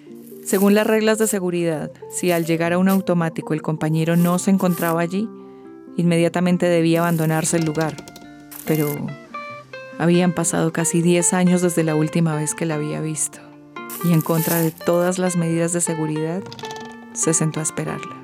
Según 0.44 0.76
las 0.76 0.86
reglas 0.86 1.18
de 1.18 1.26
seguridad, 1.26 1.92
si 2.12 2.30
al 2.32 2.46
llegar 2.46 2.74
a 2.74 2.78
un 2.78 2.90
automático 2.90 3.56
el 3.56 3.64
compañero 3.64 4.16
no 4.16 4.38
se 4.38 4.52
encontraba 4.52 5.02
allí, 5.02 5.28
inmediatamente 5.98 6.68
debía 6.68 7.00
abandonarse 7.00 7.58
el 7.58 7.66
lugar. 7.66 7.96
Pero 8.68 8.88
habían 9.98 10.34
pasado 10.34 10.72
casi 10.72 11.02
10 11.02 11.34
años 11.34 11.64
desde 11.64 11.84
la 11.84 11.96
última 11.96 12.36
vez 12.36 12.54
que 12.54 12.68
la 12.68 12.76
había 12.76 13.02
visto, 13.02 13.40
y 14.04 14.14
en 14.14 14.22
contra 14.22 14.60
de 14.60 14.70
todas 14.70 15.18
las 15.18 15.38
medidas 15.38 15.74
de 15.74 15.82
seguridad, 15.82 16.44
se 17.14 17.34
sentó 17.34 17.62
a 17.62 17.64
esperarla. 17.64 18.16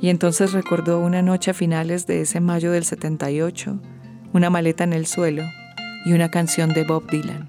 Y 0.00 0.10
entonces 0.10 0.52
recordó 0.52 1.00
una 1.00 1.22
noche 1.22 1.50
a 1.50 1.54
finales 1.54 2.06
de 2.06 2.20
ese 2.20 2.40
mayo 2.40 2.70
del 2.70 2.84
78, 2.84 3.80
una 4.32 4.50
maleta 4.50 4.84
en 4.84 4.92
el 4.92 5.06
suelo 5.06 5.42
y 6.04 6.12
una 6.12 6.30
canción 6.30 6.72
de 6.72 6.84
Bob 6.84 7.10
Dylan. 7.10 7.48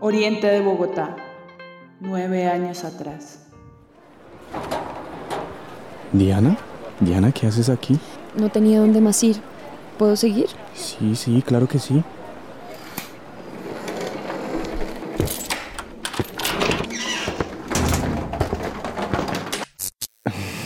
Oriente 0.00 0.46
de 0.46 0.60
Bogotá, 0.60 1.16
nueve 2.00 2.46
años 2.46 2.84
atrás. 2.84 3.46
Diana, 6.12 6.56
Diana, 7.00 7.32
¿qué 7.32 7.46
haces 7.46 7.68
aquí? 7.68 7.98
No 8.36 8.48
tenía 8.48 8.80
dónde 8.80 9.00
más 9.00 9.22
ir. 9.22 9.36
¿Puedo 9.98 10.16
seguir? 10.16 10.48
Sí, 10.74 11.14
sí, 11.16 11.42
claro 11.42 11.68
que 11.68 11.78
sí. 11.78 12.02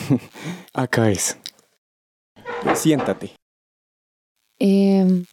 Acá 0.73 1.11
es. 1.11 1.37
Siéntate. 2.75 3.38
Eh... 4.59 5.25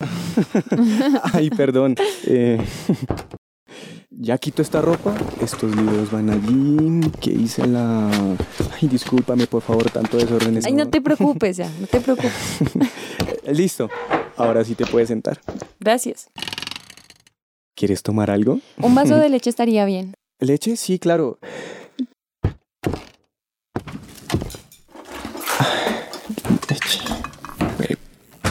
Ay, 1.32 1.50
perdón. 1.50 1.94
Eh, 2.26 2.58
ya 4.10 4.38
quito 4.38 4.62
esta 4.62 4.80
ropa. 4.80 5.14
Estos 5.40 5.74
libros 5.74 6.10
van 6.10 6.30
allí. 6.30 7.00
¿Qué 7.20 7.30
hice 7.30 7.66
la.? 7.66 8.10
Ay, 8.80 8.88
discúlpame, 8.88 9.46
por 9.46 9.62
favor, 9.62 9.90
tanto 9.90 10.16
desorden. 10.16 10.60
Ay, 10.64 10.72
no 10.72 10.88
te 10.88 11.00
preocupes 11.02 11.56
ya, 11.56 11.70
no 11.80 11.86
te 11.86 12.00
preocupes. 12.00 12.32
Listo. 13.46 13.88
Ahora 14.36 14.64
sí 14.64 14.74
te 14.74 14.86
puedes 14.86 15.08
sentar. 15.08 15.40
Gracias. 15.78 16.30
¿Quieres 17.76 18.02
tomar 18.02 18.30
algo? 18.30 18.60
Un 18.78 18.94
vaso 18.94 19.16
de 19.16 19.28
leche 19.28 19.50
estaría 19.50 19.84
bien. 19.84 20.14
¿Leche? 20.40 20.76
Sí, 20.76 20.98
claro. 20.98 21.38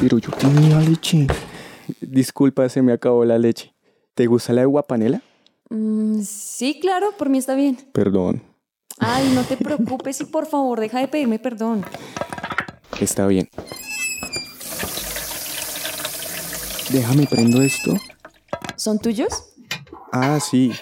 Pero 0.03 0.17
yo 0.17 0.31
tenía 0.31 0.81
leche. 0.81 1.27
Disculpa, 2.01 2.67
se 2.67 2.81
me 2.81 2.91
acabó 2.91 3.23
la 3.23 3.37
leche. 3.39 3.73
¿Te 4.15 4.25
gusta 4.25 4.51
la 4.51 4.59
de 4.59 4.65
guapanela? 4.67 5.21
Mm, 5.69 6.19
sí, 6.23 6.77
claro, 6.81 7.13
por 7.17 7.29
mí 7.29 7.37
está 7.37 7.55
bien. 7.55 7.77
Perdón. 7.93 8.43
Ay, 8.99 9.31
no 9.33 9.43
te 9.43 9.55
preocupes 9.55 10.19
y 10.19 10.25
por 10.25 10.45
favor, 10.45 10.81
deja 10.81 10.99
de 10.99 11.07
pedirme 11.07 11.39
perdón. 11.39 11.85
Está 12.99 13.27
bien. 13.27 13.49
Déjame 16.91 17.25
prendo 17.25 17.61
esto. 17.61 17.95
¿Son 18.75 18.99
tuyos? 18.99 19.53
Ah, 20.11 20.37
sí. 20.41 20.73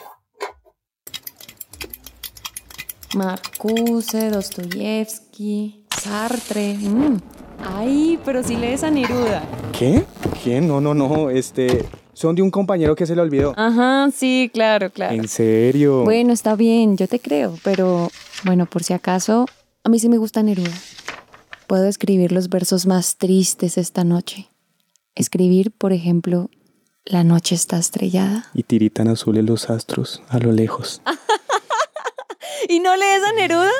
Marcuse, 3.13 4.31
Dostoyevsky, 4.31 5.85
Sartre. 5.95 6.73
mm. 6.73 7.21
Ay, 7.63 8.19
pero 8.25 8.43
sí 8.43 8.55
lees 8.55 8.83
a 8.83 8.91
Neruda. 8.91 9.43
¿Qué? 9.77 10.03
¿Qué? 10.43 10.61
No, 10.61 10.81
no, 10.81 10.93
no. 10.93 11.29
Este. 11.29 11.85
Son 12.13 12.35
de 12.35 12.41
un 12.41 12.51
compañero 12.51 12.95
que 12.95 13.05
se 13.05 13.15
le 13.15 13.21
olvidó. 13.21 13.53
Ajá, 13.57 14.09
sí, 14.13 14.51
claro, 14.53 14.89
claro. 14.91 15.15
¿En 15.15 15.27
serio? 15.27 16.03
Bueno, 16.03 16.33
está 16.33 16.55
bien, 16.55 16.97
yo 16.97 17.07
te 17.07 17.19
creo, 17.19 17.57
pero 17.63 18.09
bueno, 18.43 18.65
por 18.65 18.83
si 18.83 18.93
acaso, 18.93 19.45
a 19.83 19.89
mí 19.89 19.97
sí 19.97 20.09
me 20.09 20.17
gusta 20.17 20.43
Neruda. 20.43 20.73
Puedo 21.67 21.87
escribir 21.87 22.31
los 22.33 22.49
versos 22.49 22.85
más 22.85 23.15
tristes 23.17 23.77
esta 23.77 24.03
noche. 24.03 24.49
Escribir, 25.15 25.71
por 25.71 25.93
ejemplo, 25.93 26.49
La 27.05 27.23
noche 27.23 27.55
está 27.55 27.79
estrellada. 27.79 28.45
Y 28.53 28.61
tiritan 28.63 29.07
azules 29.07 29.43
los 29.43 29.71
astros 29.71 30.21
a 30.29 30.37
lo 30.37 30.51
lejos. 30.51 31.01
¿Y 32.69 32.79
no 32.79 32.95
lees 32.95 33.23
a 33.23 33.33
Neruda? 33.33 33.71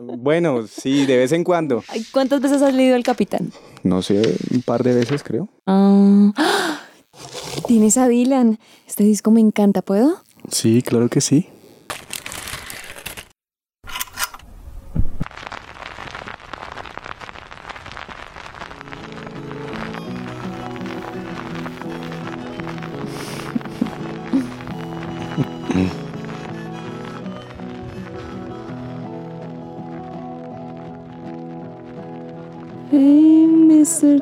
bueno, 0.16 0.66
sí, 0.66 1.06
de 1.06 1.16
vez 1.16 1.32
en 1.32 1.44
cuando. 1.44 1.84
Ay, 1.88 2.04
¿Cuántas 2.12 2.40
veces 2.40 2.62
has 2.62 2.74
leído 2.74 2.96
El 2.96 3.02
Capitán? 3.02 3.52
No 3.82 4.02
sé, 4.02 4.22
un 4.50 4.62
par 4.62 4.82
de 4.82 4.94
veces 4.94 5.22
creo. 5.22 5.48
Ah, 5.66 6.32
¡ah! 6.36 6.80
Tienes 7.66 7.96
a 7.96 8.08
Dylan. 8.08 8.58
Este 8.86 9.04
disco 9.04 9.30
me 9.30 9.40
encanta, 9.40 9.82
¿puedo? 9.82 10.22
Sí, 10.50 10.82
claro 10.82 11.08
que 11.08 11.20
sí. 11.20 11.48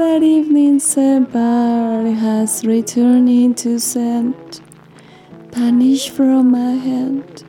that 0.00 0.22
evening 0.22 0.80
bar 1.26 2.02
has 2.04 2.64
returned 2.64 3.28
into 3.28 3.78
scent. 3.78 4.62
Vanish 5.52 6.08
from 6.08 6.50
my 6.50 6.72
hand. 6.88 7.44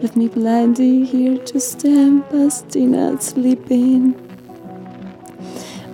Left 0.00 0.16
me 0.16 0.26
blinding 0.26 1.04
here 1.04 1.38
to 1.38 1.60
stand, 1.60 2.28
busting 2.28 2.96
out 2.96 3.22
sleeping. 3.22 4.16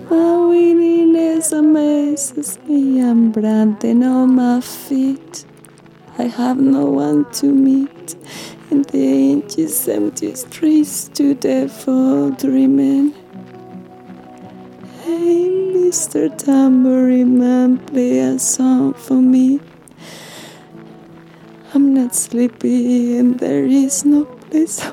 My 0.09 0.35
willingness 0.47 1.51
amazes 1.51 2.57
me. 2.67 3.01
I'm 3.01 3.31
branding 3.31 4.03
on 4.03 4.33
my 4.33 4.61
feet. 4.61 5.45
I 6.17 6.23
have 6.23 6.57
no 6.57 6.85
one 6.85 7.31
to 7.33 7.53
meet. 7.53 8.15
In 8.71 8.81
the 8.81 9.05
ages 9.35 9.87
empty 9.87 10.33
streets 10.33 11.07
to 11.09 11.35
death 11.35 11.83
for 11.83 12.31
dreaming. 12.31 13.18
Hey, 15.09 15.49
Mr. 15.73 16.29
Tambourine 16.37 17.39
Man, 17.39 17.79
play 17.79 18.19
a 18.19 18.37
song 18.37 18.93
for 18.93 19.15
me. 19.15 19.59
I'm 21.73 21.95
not 21.95 22.13
sleepy 22.13 23.17
and 23.17 23.39
there 23.39 23.65
is 23.65 24.05
no 24.05 24.25
place. 24.25 24.85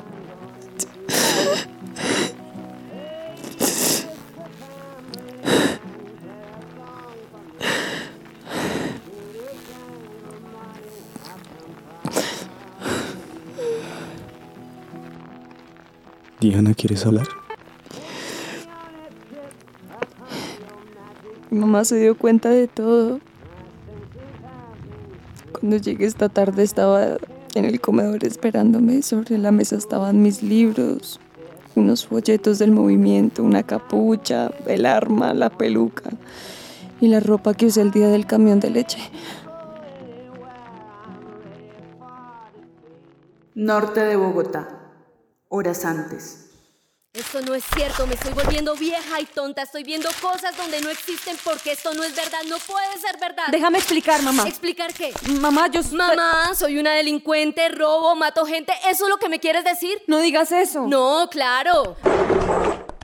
Diana, 16.39 16.73
¿quieres 16.73 17.05
hablar? 17.05 17.46
Mamá 21.77 21.85
se 21.85 21.97
dio 21.97 22.17
cuenta 22.17 22.49
de 22.49 22.67
todo. 22.67 23.19
Cuando 25.51 25.77
llegué 25.77 26.05
esta 26.05 26.27
tarde 26.27 26.63
estaba 26.63 27.17
en 27.53 27.65
el 27.65 27.79
comedor 27.79 28.23
esperándome. 28.25 29.03
Sobre 29.03 29.37
la 29.37 29.51
mesa 29.51 29.75
estaban 29.75 30.23
mis 30.23 30.41
libros, 30.41 31.19
unos 31.75 32.07
folletos 32.07 32.57
del 32.57 32.71
movimiento, 32.71 33.43
una 33.43 33.61
capucha, 33.61 34.49
el 34.65 34.87
arma, 34.87 35.35
la 35.35 35.51
peluca 35.51 36.09
y 36.99 37.09
la 37.09 37.19
ropa 37.19 37.53
que 37.53 37.67
usé 37.67 37.81
el 37.81 37.91
día 37.91 38.07
del 38.07 38.25
camión 38.25 38.59
de 38.59 38.71
leche. 38.71 38.97
Norte 43.53 43.99
de 43.99 44.15
Bogotá. 44.15 44.67
Horas 45.49 45.85
antes. 45.85 46.46
Esto 47.17 47.41
no 47.41 47.55
es 47.55 47.63
cierto, 47.73 48.05
me 48.05 48.13
estoy 48.13 48.31
volviendo 48.33 48.75
vieja 48.75 49.19
y 49.19 49.25
tonta. 49.25 49.63
Estoy 49.63 49.83
viendo 49.83 50.07
cosas 50.21 50.55
donde 50.55 50.79
no 50.81 50.89
existen 50.91 51.35
porque 51.43 51.71
esto 51.71 51.91
no 51.95 52.03
es 52.03 52.15
verdad, 52.15 52.37
no 52.47 52.59
puede 52.59 52.95
ser 52.99 53.19
verdad. 53.19 53.45
Déjame 53.49 53.79
explicar, 53.79 54.21
mamá. 54.21 54.47
¿Explicar 54.47 54.93
qué? 54.93 55.11
Mamá, 55.39 55.67
yo... 55.71 55.81
Mamá, 55.93 56.53
soy 56.53 56.77
una 56.77 56.93
delincuente, 56.93 57.69
robo, 57.69 58.15
mato 58.15 58.45
gente. 58.45 58.71
¿Eso 58.87 59.05
es 59.05 59.09
lo 59.09 59.17
que 59.17 59.29
me 59.29 59.39
quieres 59.39 59.63
decir? 59.63 59.99
No 60.05 60.19
digas 60.19 60.51
eso. 60.51 60.85
No, 60.87 61.27
claro. 61.31 61.97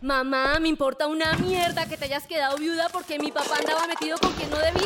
Mamá, 0.04 0.60
me 0.60 0.68
importa 0.68 1.08
una 1.08 1.34
mierda 1.38 1.88
que 1.88 1.98
te 1.98 2.06
hayas 2.06 2.28
quedado 2.28 2.58
viuda 2.58 2.90
porque 2.90 3.18
mi 3.18 3.32
papá 3.32 3.56
andaba 3.58 3.88
metido 3.88 4.18
con 4.20 4.32
quien 4.34 4.50
no 4.52 4.58
debía. 4.58 4.83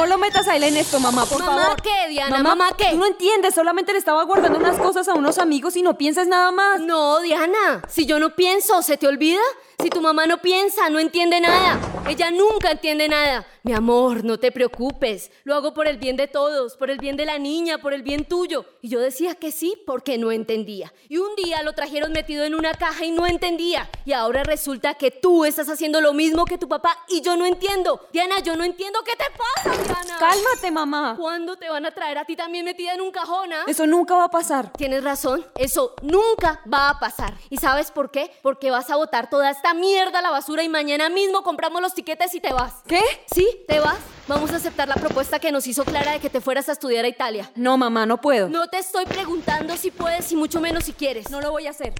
No 0.00 0.06
lo 0.06 0.16
metas 0.16 0.48
a 0.48 0.56
él 0.56 0.62
en 0.64 0.78
esto, 0.78 0.98
mamá, 0.98 1.26
por 1.26 1.40
¿Mamá 1.44 1.62
favor. 1.62 1.82
qué, 1.82 2.08
Diana? 2.08 2.42
¿Mamá 2.42 2.70
qué? 2.74 2.86
Tú 2.92 2.96
no 2.96 3.04
entiendes, 3.04 3.54
solamente 3.54 3.92
le 3.92 3.98
estaba 3.98 4.22
guardando 4.22 4.58
unas 4.58 4.78
cosas 4.78 5.06
a 5.08 5.12
unos 5.12 5.36
amigos 5.36 5.76
y 5.76 5.82
no 5.82 5.98
pienses 5.98 6.26
nada 6.26 6.50
más. 6.52 6.80
No, 6.80 7.20
Diana, 7.20 7.82
si 7.86 8.06
yo 8.06 8.18
no 8.18 8.34
pienso, 8.34 8.80
¿se 8.80 8.96
te 8.96 9.06
olvida? 9.06 9.42
Si 9.78 9.90
tu 9.90 10.00
mamá 10.00 10.26
no 10.26 10.38
piensa, 10.38 10.88
no 10.88 11.00
entiende 11.00 11.38
nada. 11.42 11.78
Ella 12.08 12.30
nunca 12.30 12.72
entiende 12.72 13.08
nada. 13.08 13.46
Mi 13.62 13.72
amor, 13.72 14.24
no 14.24 14.38
te 14.38 14.50
preocupes. 14.50 15.30
Lo 15.44 15.54
hago 15.54 15.74
por 15.74 15.86
el 15.86 15.98
bien 15.98 16.16
de 16.16 16.26
todos, 16.26 16.76
por 16.76 16.90
el 16.90 16.98
bien 16.98 17.16
de 17.16 17.24
la 17.26 17.38
niña, 17.38 17.78
por 17.78 17.92
el 17.92 18.02
bien 18.02 18.24
tuyo. 18.24 18.64
Y 18.80 18.88
yo 18.88 19.00
decía 19.00 19.34
que 19.34 19.52
sí 19.52 19.74
porque 19.86 20.18
no 20.18 20.32
entendía. 20.32 20.92
Y 21.08 21.18
un 21.18 21.36
día 21.36 21.62
lo 21.62 21.72
trajeron 21.72 22.12
metido 22.12 22.44
en 22.44 22.54
una 22.54 22.74
caja 22.74 23.04
y 23.04 23.12
no 23.12 23.26
entendía. 23.26 23.88
Y 24.04 24.12
ahora 24.12 24.42
resulta 24.42 24.94
que 24.94 25.10
tú 25.10 25.44
estás 25.44 25.68
haciendo 25.68 26.00
lo 26.00 26.12
mismo 26.12 26.46
que 26.46 26.58
tu 26.58 26.68
papá 26.68 26.98
y 27.08 27.20
yo 27.20 27.36
no 27.36 27.46
entiendo. 27.46 28.00
Diana, 28.12 28.40
yo 28.40 28.56
no 28.56 28.64
entiendo 28.64 29.00
qué 29.04 29.12
te 29.12 29.24
pasa, 29.36 29.82
Diana. 29.82 30.18
Cálmate, 30.18 30.70
mamá. 30.70 31.14
¿Cuándo 31.18 31.56
te 31.56 31.68
van 31.68 31.86
a 31.86 31.92
traer 31.92 32.18
a 32.18 32.24
ti 32.24 32.34
también 32.34 32.64
metida 32.64 32.94
en 32.94 33.02
un 33.02 33.12
cajón? 33.12 33.52
ah? 33.52 33.64
Eso 33.66 33.86
nunca 33.86 34.16
va 34.16 34.24
a 34.24 34.30
pasar. 34.30 34.72
Tienes 34.72 35.04
razón, 35.04 35.46
eso 35.56 35.94
nunca 36.02 36.60
va 36.72 36.88
a 36.88 36.98
pasar. 36.98 37.34
¿Y 37.50 37.58
sabes 37.58 37.90
por 37.90 38.10
qué? 38.10 38.32
Porque 38.42 38.70
vas 38.70 38.90
a 38.90 38.96
botar 38.96 39.30
toda 39.30 39.50
esta 39.50 39.74
mierda 39.74 40.18
a 40.18 40.22
la 40.22 40.30
basura 40.30 40.62
y 40.62 40.68
mañana 40.68 41.08
mismo 41.08 41.42
compramos 41.42 41.80
los 41.82 41.94
tiquetes 42.00 42.34
y 42.34 42.40
te 42.40 42.50
vas. 42.54 42.72
¿Qué? 42.86 43.02
Sí, 43.30 43.46
te 43.68 43.78
vas. 43.78 43.98
Vamos 44.26 44.50
a 44.52 44.56
aceptar 44.56 44.88
la 44.88 44.94
propuesta 44.94 45.38
que 45.38 45.52
nos 45.52 45.66
hizo 45.66 45.84
Clara 45.84 46.12
de 46.12 46.18
que 46.18 46.30
te 46.30 46.40
fueras 46.40 46.70
a 46.70 46.72
estudiar 46.72 47.04
a 47.04 47.08
Italia. 47.08 47.50
No, 47.56 47.76
mamá, 47.76 48.06
no 48.06 48.22
puedo. 48.22 48.48
No 48.48 48.68
te 48.68 48.78
estoy 48.78 49.04
preguntando 49.04 49.76
si 49.76 49.90
puedes 49.90 50.32
y 50.32 50.36
mucho 50.36 50.62
menos 50.62 50.84
si 50.84 50.94
quieres. 50.94 51.28
No 51.28 51.42
lo 51.42 51.50
voy 51.50 51.66
a 51.66 51.70
hacer. 51.70 51.92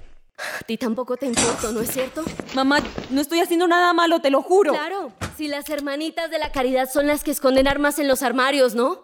A 0.59 0.63
ti 0.65 0.75
tampoco 0.75 1.17
te 1.17 1.27
importo, 1.27 1.71
¿no 1.71 1.81
es 1.81 1.91
cierto? 1.91 2.23
Mamá, 2.55 2.79
no 3.11 3.21
estoy 3.21 3.41
haciendo 3.41 3.67
nada 3.67 3.93
malo, 3.93 4.21
te 4.21 4.31
lo 4.31 4.41
juro. 4.41 4.73
Claro, 4.73 5.13
si 5.37 5.47
las 5.47 5.69
hermanitas 5.69 6.31
de 6.31 6.39
la 6.39 6.51
caridad 6.51 6.89
son 6.91 7.05
las 7.05 7.23
que 7.23 7.29
esconden 7.29 7.67
armas 7.67 7.99
en 7.99 8.07
los 8.07 8.23
armarios, 8.23 8.73
¿no? 8.73 9.01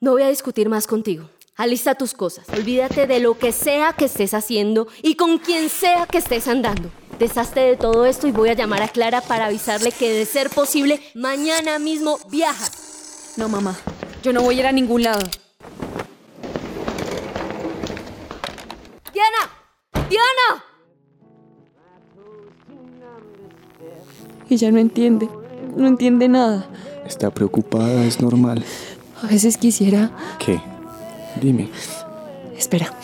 No 0.00 0.10
voy 0.10 0.22
a 0.22 0.28
discutir 0.28 0.68
más 0.68 0.88
contigo. 0.88 1.30
Alista 1.54 1.94
tus 1.94 2.14
cosas. 2.14 2.48
Olvídate 2.48 3.06
de 3.06 3.20
lo 3.20 3.38
que 3.38 3.52
sea 3.52 3.92
que 3.92 4.06
estés 4.06 4.34
haciendo 4.34 4.88
y 5.02 5.14
con 5.14 5.38
quien 5.38 5.68
sea 5.68 6.06
que 6.06 6.18
estés 6.18 6.48
andando. 6.48 6.90
Deshazte 7.20 7.60
de 7.60 7.76
todo 7.76 8.06
esto 8.06 8.26
y 8.26 8.32
voy 8.32 8.48
a 8.48 8.54
llamar 8.54 8.82
a 8.82 8.88
Clara 8.88 9.20
para 9.20 9.44
avisarle 9.44 9.92
que 9.92 10.10
de 10.10 10.24
ser 10.24 10.48
posible, 10.48 11.02
mañana 11.14 11.78
mismo 11.78 12.18
viajas. 12.30 13.34
No, 13.36 13.46
mamá. 13.46 13.76
Yo 14.22 14.32
no 14.32 14.40
voy 14.40 14.56
a 14.56 14.60
ir 14.60 14.66
a 14.66 14.72
ningún 14.72 15.02
lado. 15.02 15.20
¡Diana! 19.12 20.08
¡Diana! 20.08 20.64
Ella 24.48 24.70
no 24.70 24.78
entiende. 24.78 25.28
No 25.76 25.86
entiende 25.86 26.26
nada. 26.26 26.70
Está 27.06 27.30
preocupada, 27.30 28.02
es 28.06 28.22
normal. 28.22 28.64
A 29.22 29.26
veces 29.26 29.58
quisiera... 29.58 30.10
¿Qué? 30.38 30.58
Dime. 31.38 31.68
Espera. 32.56 32.94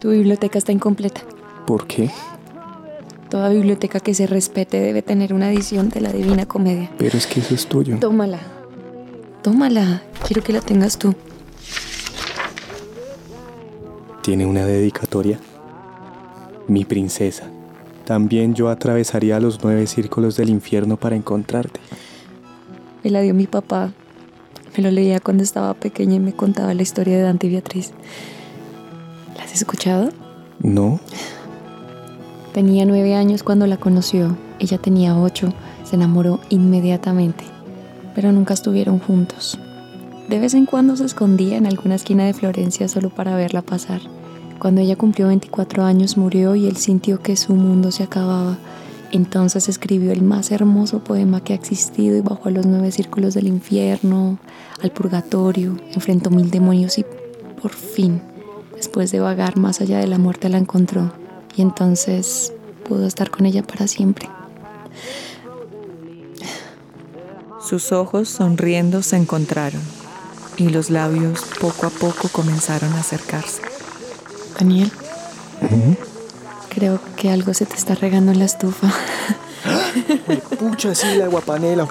Tu 0.00 0.08
biblioteca 0.08 0.56
está 0.56 0.72
incompleta. 0.72 1.20
¿Por 1.66 1.86
qué? 1.86 2.10
Toda 3.28 3.50
biblioteca 3.50 4.00
que 4.00 4.14
se 4.14 4.26
respete 4.26 4.80
debe 4.80 5.02
tener 5.02 5.34
una 5.34 5.52
edición 5.52 5.90
de 5.90 6.00
la 6.00 6.10
Divina 6.10 6.46
Comedia. 6.46 6.90
Pero 6.96 7.18
es 7.18 7.26
que 7.26 7.40
eso 7.40 7.54
es 7.54 7.66
tuyo. 7.66 7.98
Tómala. 8.00 8.40
Tómala. 9.42 10.02
Quiero 10.26 10.42
que 10.42 10.54
la 10.54 10.62
tengas 10.62 10.98
tú. 10.98 11.14
¿Tiene 14.22 14.46
una 14.46 14.64
dedicatoria? 14.64 15.38
Mi 16.66 16.86
princesa. 16.86 17.44
También 18.06 18.54
yo 18.54 18.70
atravesaría 18.70 19.38
los 19.38 19.62
nueve 19.62 19.86
círculos 19.86 20.34
del 20.36 20.48
infierno 20.48 20.96
para 20.96 21.14
encontrarte. 21.14 21.78
Me 23.04 23.10
la 23.10 23.20
dio 23.20 23.34
mi 23.34 23.46
papá. 23.46 23.92
Me 24.76 24.82
lo 24.82 24.90
leía 24.90 25.20
cuando 25.20 25.42
estaba 25.42 25.74
pequeña 25.74 26.14
y 26.14 26.20
me 26.20 26.32
contaba 26.32 26.72
la 26.72 26.82
historia 26.82 27.18
de 27.18 27.22
Dante 27.22 27.48
y 27.48 27.50
Beatriz. 27.50 27.92
¿La 29.50 29.54
has 29.54 29.62
escuchado? 29.62 30.10
No. 30.60 31.00
Tenía 32.54 32.84
nueve 32.84 33.16
años 33.16 33.42
cuando 33.42 33.66
la 33.66 33.78
conoció. 33.78 34.36
Ella 34.60 34.78
tenía 34.78 35.18
ocho. 35.18 35.52
Se 35.82 35.96
enamoró 35.96 36.38
inmediatamente. 36.50 37.42
Pero 38.14 38.30
nunca 38.30 38.54
estuvieron 38.54 39.00
juntos. 39.00 39.58
De 40.28 40.38
vez 40.38 40.54
en 40.54 40.66
cuando 40.66 40.96
se 40.96 41.04
escondía 41.04 41.56
en 41.56 41.66
alguna 41.66 41.96
esquina 41.96 42.26
de 42.26 42.32
Florencia 42.32 42.86
solo 42.86 43.10
para 43.10 43.34
verla 43.34 43.60
pasar. 43.60 44.00
Cuando 44.60 44.82
ella 44.82 44.94
cumplió 44.94 45.26
24 45.26 45.82
años 45.82 46.16
murió 46.16 46.54
y 46.54 46.68
él 46.68 46.76
sintió 46.76 47.18
que 47.18 47.34
su 47.34 47.56
mundo 47.56 47.90
se 47.90 48.04
acababa. 48.04 48.56
Entonces 49.10 49.68
escribió 49.68 50.12
el 50.12 50.22
más 50.22 50.52
hermoso 50.52 51.00
poema 51.02 51.42
que 51.42 51.54
ha 51.54 51.56
existido 51.56 52.16
y 52.16 52.20
bajó 52.20 52.50
a 52.50 52.52
los 52.52 52.66
nueve 52.66 52.92
círculos 52.92 53.34
del 53.34 53.48
infierno, 53.48 54.38
al 54.80 54.92
purgatorio, 54.92 55.76
enfrentó 55.92 56.30
mil 56.30 56.52
demonios 56.52 56.98
y 56.98 57.04
por 57.60 57.72
fin, 57.72 58.22
después 58.80 59.12
de 59.12 59.20
vagar 59.20 59.58
más 59.58 59.82
allá 59.82 59.98
de 59.98 60.06
la 60.06 60.16
muerte, 60.16 60.48
la 60.48 60.56
encontró. 60.56 61.12
Y 61.54 61.60
entonces 61.60 62.54
pudo 62.88 63.06
estar 63.06 63.30
con 63.30 63.44
ella 63.44 63.62
para 63.62 63.86
siempre. 63.86 64.26
Sus 67.62 67.92
ojos 67.92 68.30
sonriendo 68.30 69.02
se 69.02 69.16
encontraron 69.16 69.82
y 70.56 70.70
los 70.70 70.88
labios 70.88 71.42
poco 71.60 71.88
a 71.88 71.90
poco 71.90 72.28
comenzaron 72.28 72.90
a 72.94 73.00
acercarse. 73.00 73.60
Daniel, 74.58 74.90
creo 76.70 77.00
que 77.16 77.30
algo 77.30 77.52
se 77.52 77.66
te 77.66 77.74
está 77.74 77.94
regando 77.94 78.32
en 78.32 78.38
la 78.38 78.46
estufa. 78.46 78.90
Pucha, 80.58 80.94
sí, 80.94 81.16
la 81.16 81.26
guapanela. 81.26 81.86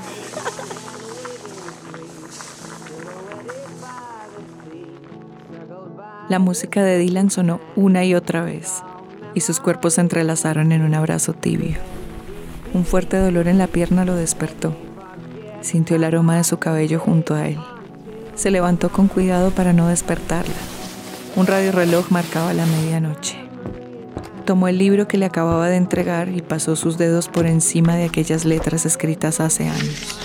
La 6.29 6.37
música 6.37 6.83
de 6.83 6.99
Dylan 6.99 7.31
sonó 7.31 7.59
una 7.75 8.05
y 8.05 8.13
otra 8.13 8.43
vez 8.43 8.83
y 9.33 9.41
sus 9.41 9.59
cuerpos 9.59 9.95
se 9.95 10.01
entrelazaron 10.01 10.71
en 10.71 10.83
un 10.83 10.93
abrazo 10.93 11.33
tibio. 11.33 11.77
Un 12.73 12.85
fuerte 12.85 13.17
dolor 13.17 13.47
en 13.47 13.57
la 13.57 13.67
pierna 13.67 14.05
lo 14.05 14.15
despertó. 14.15 14.75
Sintió 15.61 15.95
el 15.95 16.03
aroma 16.03 16.37
de 16.37 16.43
su 16.43 16.57
cabello 16.57 16.99
junto 16.99 17.33
a 17.33 17.47
él. 17.47 17.57
Se 18.35 18.51
levantó 18.51 18.89
con 18.89 19.07
cuidado 19.07 19.51
para 19.51 19.73
no 19.73 19.87
despertarla. 19.87 20.53
Un 21.35 21.47
radiorreloj 21.47 22.11
marcaba 22.11 22.53
la 22.53 22.65
medianoche. 22.65 23.37
Tomó 24.45 24.67
el 24.67 24.77
libro 24.77 25.07
que 25.07 25.17
le 25.17 25.25
acababa 25.25 25.67
de 25.67 25.77
entregar 25.77 26.29
y 26.29 26.41
pasó 26.41 26.75
sus 26.75 26.97
dedos 26.97 27.27
por 27.27 27.45
encima 27.45 27.95
de 27.95 28.05
aquellas 28.05 28.45
letras 28.45 28.85
escritas 28.85 29.39
hace 29.39 29.67
años. 29.67 30.19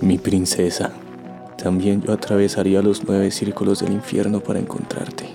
Mi 0.00 0.18
princesa. 0.18 0.92
También 1.66 2.00
yo 2.00 2.12
atravesaría 2.12 2.80
los 2.80 3.02
nueve 3.02 3.28
círculos 3.32 3.80
del 3.80 3.90
infierno 3.90 4.38
para 4.38 4.60
encontrarte. 4.60 5.28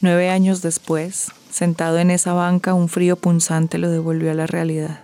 Nueve 0.00 0.30
años 0.30 0.62
después, 0.62 1.30
sentado 1.52 1.98
en 2.00 2.10
esa 2.10 2.32
banca, 2.32 2.74
un 2.74 2.88
frío 2.88 3.14
punzante 3.14 3.78
lo 3.78 3.88
devolvió 3.88 4.32
a 4.32 4.34
la 4.34 4.48
realidad. 4.48 4.98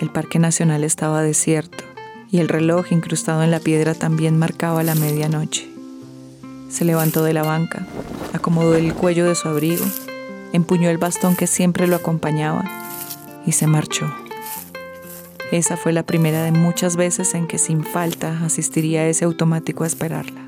El 0.00 0.10
Parque 0.10 0.38
Nacional 0.38 0.82
estaba 0.82 1.20
desierto 1.20 1.84
y 2.30 2.38
el 2.38 2.48
reloj 2.48 2.90
incrustado 2.90 3.42
en 3.42 3.50
la 3.50 3.60
piedra 3.60 3.92
también 3.92 4.38
marcaba 4.38 4.82
la 4.82 4.94
medianoche. 4.94 5.75
Se 6.76 6.84
levantó 6.84 7.24
de 7.24 7.32
la 7.32 7.42
banca, 7.42 7.86
acomodó 8.34 8.74
el 8.74 8.92
cuello 8.92 9.24
de 9.24 9.34
su 9.34 9.48
abrigo, 9.48 9.82
empuñó 10.52 10.90
el 10.90 10.98
bastón 10.98 11.34
que 11.34 11.46
siempre 11.46 11.86
lo 11.86 11.96
acompañaba 11.96 12.66
y 13.46 13.52
se 13.52 13.66
marchó. 13.66 14.14
Esa 15.50 15.78
fue 15.78 15.94
la 15.94 16.02
primera 16.02 16.42
de 16.42 16.52
muchas 16.52 16.96
veces 16.96 17.32
en 17.32 17.46
que 17.46 17.56
sin 17.56 17.82
falta 17.82 18.44
asistiría 18.44 19.00
a 19.00 19.06
ese 19.06 19.24
automático 19.24 19.84
a 19.84 19.86
esperarla. 19.86 20.45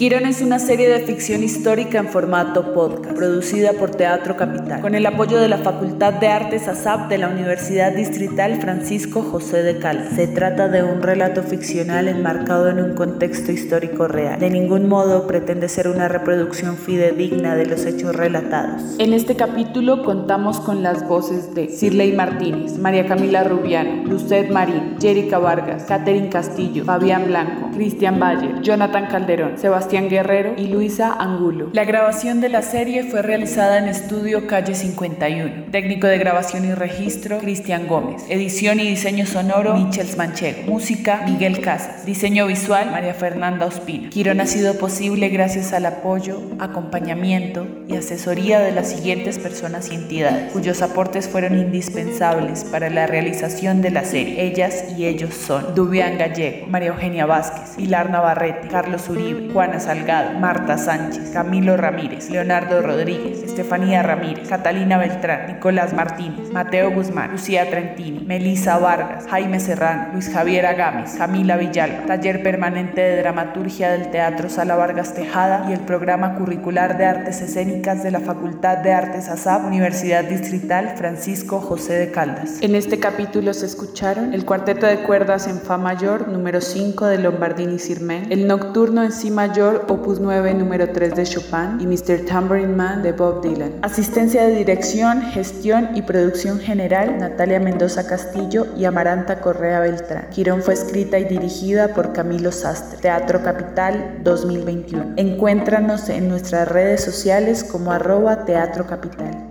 Quirón 0.00 0.24
es 0.24 0.40
una 0.40 0.58
serie 0.58 0.88
de 0.88 1.00
ficción 1.00 1.42
histórica 1.42 1.98
en 1.98 2.08
formato 2.08 2.72
podcast, 2.72 3.14
producida 3.14 3.74
por 3.74 3.90
Teatro 3.90 4.34
Capital, 4.34 4.80
con 4.80 4.94
el 4.94 5.04
apoyo 5.04 5.38
de 5.38 5.46
la 5.46 5.58
Facultad 5.58 6.14
de 6.14 6.28
Artes 6.28 6.68
ASAP 6.68 7.10
de 7.10 7.18
la 7.18 7.28
Universidad 7.28 7.92
Distrital 7.92 8.58
Francisco 8.62 9.20
José 9.20 9.62
de 9.62 9.78
Cal. 9.78 10.08
Se 10.16 10.26
trata 10.26 10.68
de 10.68 10.82
un 10.82 11.02
relato 11.02 11.42
ficcional 11.42 12.08
enmarcado 12.08 12.70
en 12.70 12.80
un 12.80 12.94
contexto 12.94 13.52
histórico 13.52 14.08
real. 14.08 14.40
De 14.40 14.48
ningún 14.48 14.88
modo 14.88 15.26
pretende 15.26 15.68
ser 15.68 15.86
una 15.86 16.08
reproducción 16.08 16.78
fidedigna 16.78 17.54
de 17.54 17.66
los 17.66 17.84
hechos 17.84 18.16
relatados. 18.16 18.80
En 18.98 19.12
este 19.12 19.36
capítulo 19.36 20.02
contamos 20.02 20.60
con 20.60 20.82
las 20.82 21.06
voces 21.06 21.54
de 21.54 21.68
Cirley 21.68 22.12
Martínez, 22.12 22.78
María 22.78 23.04
Camila 23.04 23.44
Rubiano, 23.44 24.04
Lucet 24.04 24.50
Marín, 24.50 24.96
Jerica 24.98 25.38
Vargas, 25.38 25.82
Catherine 25.82 26.30
Castillo, 26.30 26.86
Fabián 26.86 27.26
Blanco, 27.26 27.68
Cristian 27.74 28.18
Bayer, 28.18 28.62
Jonathan 28.62 29.06
Calderón, 29.06 29.58
Sebastián 29.58 29.89
Guerrero 29.90 30.54
y 30.56 30.68
Luisa 30.68 31.12
Angulo. 31.12 31.70
La 31.72 31.84
grabación 31.84 32.40
de 32.40 32.48
la 32.48 32.62
serie 32.62 33.02
fue 33.02 33.22
realizada 33.22 33.78
en 33.78 33.88
Estudio 33.88 34.46
Calle 34.46 34.76
51. 34.76 35.64
Técnico 35.72 36.06
de 36.06 36.16
grabación 36.16 36.64
y 36.64 36.74
registro, 36.74 37.38
Cristian 37.38 37.88
Gómez. 37.88 38.22
Edición 38.28 38.78
y 38.78 38.88
diseño 38.88 39.26
sonoro, 39.26 39.74
Michels 39.74 40.16
Manchego. 40.16 40.70
Música, 40.70 41.22
Miguel 41.26 41.60
Casas. 41.60 42.06
Diseño 42.06 42.46
visual, 42.46 42.92
María 42.92 43.14
Fernanda 43.14 43.66
Ospina. 43.66 44.10
Quirón 44.10 44.40
ha 44.40 44.46
sido 44.46 44.78
posible 44.78 45.28
gracias 45.28 45.72
al 45.72 45.84
apoyo, 45.86 46.40
acompañamiento 46.60 47.66
y 47.88 47.96
asesoría 47.96 48.60
de 48.60 48.70
las 48.70 48.90
siguientes 48.90 49.40
personas 49.40 49.90
y 49.90 49.96
entidades, 49.96 50.52
cuyos 50.52 50.82
aportes 50.82 51.28
fueron 51.28 51.58
indispensables 51.58 52.62
para 52.62 52.90
la 52.90 53.08
realización 53.08 53.82
de 53.82 53.90
la 53.90 54.04
serie. 54.04 54.44
Ellas 54.44 54.84
y 54.96 55.06
ellos 55.06 55.34
son 55.34 55.74
Dubián 55.74 56.16
Gallego, 56.16 56.68
María 56.68 56.90
Eugenia 56.90 57.26
Vázquez, 57.26 57.74
Pilar 57.76 58.10
Navarrete, 58.10 58.68
Carlos 58.68 59.08
Uribe, 59.08 59.52
Juana 59.52 59.79
Salgado, 59.80 60.38
Marta 60.38 60.78
Sánchez, 60.78 61.30
Camilo 61.32 61.76
Ramírez, 61.76 62.30
Leonardo 62.30 62.82
Rodríguez, 62.82 63.42
Estefanía 63.42 64.02
Ramírez, 64.02 64.48
Catalina 64.48 64.98
Beltrán, 64.98 65.46
Nicolás 65.48 65.92
Martínez, 65.92 66.50
Mateo 66.52 66.90
Guzmán, 66.92 67.32
Lucía 67.32 67.68
Trentini, 67.68 68.20
Melisa 68.20 68.78
Vargas, 68.78 69.26
Jaime 69.28 69.60
Serrano, 69.60 70.12
Luis 70.12 70.30
Javier 70.32 70.66
Agames, 70.66 71.14
Camila 71.16 71.56
Villalba, 71.56 72.06
taller 72.06 72.42
permanente 72.42 73.00
de 73.00 73.16
dramaturgia 73.18 73.90
del 73.90 74.10
Teatro 74.10 74.48
Sala 74.48 74.76
Vargas 74.76 75.14
Tejada 75.14 75.66
y 75.68 75.72
el 75.72 75.80
programa 75.80 76.36
curricular 76.36 76.98
de 76.98 77.06
artes 77.06 77.40
escénicas 77.40 78.02
de 78.02 78.10
la 78.10 78.20
Facultad 78.20 78.78
de 78.78 78.92
Artes 78.92 79.28
ASAP, 79.28 79.64
Universidad 79.64 80.24
Distrital 80.24 80.94
Francisco 80.96 81.60
José 81.60 81.94
de 81.94 82.10
Caldas. 82.10 82.58
En 82.60 82.74
este 82.74 82.98
capítulo 82.98 83.54
se 83.54 83.66
escucharon 83.66 84.34
el 84.34 84.44
cuarteto 84.44 84.86
de 84.86 85.02
cuerdas 85.02 85.46
en 85.46 85.60
Fa 85.60 85.78
mayor 85.78 86.28
número 86.28 86.60
5 86.60 87.06
de 87.06 87.18
Lombardini 87.18 87.78
Sirmen, 87.78 88.30
el 88.30 88.46
nocturno 88.46 89.02
en 89.02 89.12
Si 89.12 89.30
mayor 89.30 89.69
opus 89.88 90.20
9 90.20 90.54
número 90.54 90.90
3 90.90 91.14
de 91.14 91.24
Chopin 91.24 91.80
y 91.80 91.86
Mr. 91.86 92.24
Tambourine 92.26 92.74
Man 92.74 93.02
de 93.02 93.12
Bob 93.12 93.42
Dylan. 93.42 93.74
Asistencia 93.82 94.42
de 94.42 94.54
dirección, 94.54 95.22
gestión 95.22 95.90
y 95.94 96.02
producción 96.02 96.58
general 96.58 97.18
Natalia 97.18 97.60
Mendoza 97.60 98.06
Castillo 98.06 98.66
y 98.76 98.84
Amaranta 98.84 99.40
Correa 99.40 99.80
Beltrán. 99.80 100.28
Girón 100.32 100.62
fue 100.62 100.74
escrita 100.74 101.18
y 101.18 101.24
dirigida 101.24 101.94
por 101.94 102.12
Camilo 102.12 102.52
Sastre. 102.52 102.98
Teatro 103.00 103.42
Capital 103.42 104.20
2021. 104.22 105.14
Encuéntranos 105.16 106.08
en 106.08 106.28
nuestras 106.28 106.68
redes 106.68 107.02
sociales 107.02 107.64
como 107.64 107.92
arroba 107.92 108.44
Teatro 108.44 108.86
Capital. 108.86 109.49